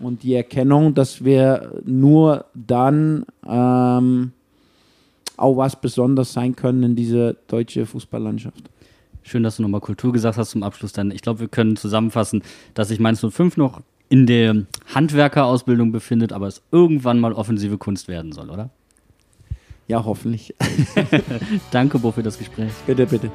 Und 0.02 0.24
die 0.24 0.36
Erkennung, 0.36 0.94
dass 0.94 1.24
wir 1.24 1.72
nur 1.86 2.46
dann 2.54 3.26
ähm, 3.48 4.32
auch 5.38 5.58
was 5.58 5.80
Besonderes 5.80 6.34
sein 6.34 6.56
können 6.56 6.84
in 6.84 6.96
dieser 6.96 7.34
deutschen 7.34 7.86
Fußballlandschaft. 7.86 8.70
Schön, 9.24 9.44
dass 9.44 9.58
du 9.58 9.62
nochmal 9.62 9.82
Kultur 9.82 10.14
gesagt 10.14 10.38
hast 10.38 10.52
zum 10.52 10.64
Abschluss. 10.64 10.94
Dann, 10.94 11.12
ich 11.12 11.22
glaube, 11.22 11.42
wir 11.42 11.48
können 11.48 11.76
zusammenfassen, 11.76 12.44
dass 12.74 12.88
sich 12.88 13.00
Mainz 13.00 13.26
05 13.28 13.58
noch 13.58 13.82
in 14.10 14.26
der 14.26 14.64
Handwerkerausbildung 14.94 15.92
befindet, 15.92 16.32
aber 16.32 16.48
es 16.48 16.62
irgendwann 16.72 17.20
mal 17.20 17.34
offensive 17.34 17.78
Kunst 17.78 18.08
werden 18.08 18.32
soll, 18.32 18.50
oder? 18.50 18.70
Ja, 19.88 20.04
hoffentlich. 20.06 20.56
Danke, 21.72 22.00
Bo, 22.00 22.12
für 22.12 22.24
das 22.24 22.38
Gespräch. 22.38 22.72
bitte, 22.86 23.06
bitte. 23.06 23.32